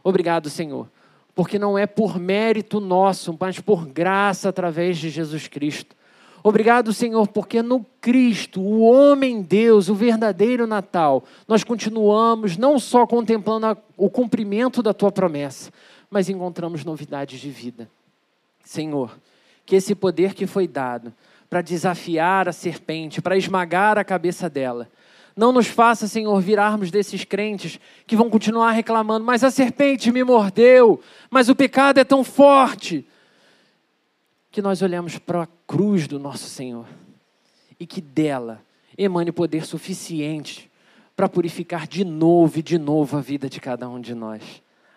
Obrigado, 0.04 0.50
Senhor, 0.50 0.89
porque 1.34 1.60
não 1.60 1.78
é 1.78 1.86
por 1.86 2.18
mérito 2.18 2.80
nosso, 2.80 3.36
mas 3.39 3.60
por 3.60 3.86
graça 3.86 4.50
através 4.50 4.98
de 4.98 5.10
Jesus 5.10 5.48
Cristo. 5.48 5.96
Obrigado, 6.43 6.93
Senhor, 6.93 7.28
porque 7.28 7.64
no 7.64 7.84
Cristo, 8.00 8.62
o 8.62 8.82
homem 8.82 9.41
Deus, 9.41 9.89
o 9.89 9.96
verdadeiro 9.96 10.68
Natal, 10.68 11.24
nós 11.48 11.64
continuamos 11.64 12.56
não 12.56 12.78
só 12.78 13.08
contemplando 13.08 13.76
o 13.98 14.12
cumprimento 14.12 14.84
da 14.84 14.93
tua 14.93 15.12
promessa, 15.12 15.72
mas 16.08 16.30
encontramos 16.30 16.86
novidades 16.86 17.39
de 17.41 17.50
vida. 17.50 17.89
Senhor, 18.64 19.18
que 19.66 19.76
esse 19.76 19.96
poder 19.96 20.36
que 20.36 20.46
foi 20.46 20.68
dado 20.68 21.12
para 21.50 21.62
desafiar 21.62 22.48
a 22.50 22.54
serpente, 22.54 23.22
para 23.22 23.38
esmagar 23.38 23.98
a 23.98 24.04
cabeça 24.04 24.50
dela, 24.50 24.89
não 25.36 25.52
nos 25.52 25.68
faça, 25.68 26.08
Senhor, 26.08 26.39
virarmos 26.39 26.89
desses 26.89 27.26
crentes 27.26 27.78
que 28.08 28.16
vão 28.16 28.30
continuar 28.30 28.72
reclamando, 28.72 29.26
mas 29.26 29.43
a 29.43 29.52
serpente 29.52 30.12
me 30.12 30.24
mordeu, 30.24 31.02
mas 31.30 31.50
o 31.50 31.56
pecado 31.56 32.00
é 32.00 32.06
tão 32.06 32.24
forte 32.24 33.06
que 34.50 34.62
nós 34.62 34.82
olhamos 34.82 35.18
para 35.18 35.43
a 35.43 35.48
cruz 35.68 36.08
do 36.08 36.18
nosso 36.18 36.46
Senhor 36.46 36.88
e 37.78 37.86
que 37.86 38.00
dela 38.00 38.62
emane 38.98 39.30
poder 39.30 39.66
suficiente 39.66 40.72
para 41.18 41.28
purificar 41.28 41.86
de 41.86 42.06
novo 42.06 42.60
e 42.60 42.64
de 42.64 42.78
novo 42.78 43.18
a 43.18 43.22
vida 43.22 43.50
de 43.50 43.60
cada 43.60 43.89
um 43.89 44.00
de 44.00 44.16
nós. 44.16 44.41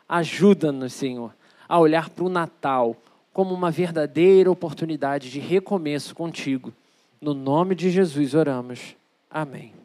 Ajuda-nos, 0.09 0.93
Senhor, 0.93 1.35
a 1.69 1.81
olhar 1.81 2.09
para 2.09 2.25
o 2.25 2.29
Natal 2.29 2.97
como 3.33 3.55
uma 3.55 3.71
verdadeira 3.71 4.51
oportunidade 4.51 5.31
de 5.31 5.39
recomeço 5.39 6.15
contigo. 6.15 6.73
No 7.21 7.35
nome 7.35 7.75
de 7.75 7.91
Jesus 7.91 8.35
oramos. 8.35 8.97
Amém. 9.31 9.78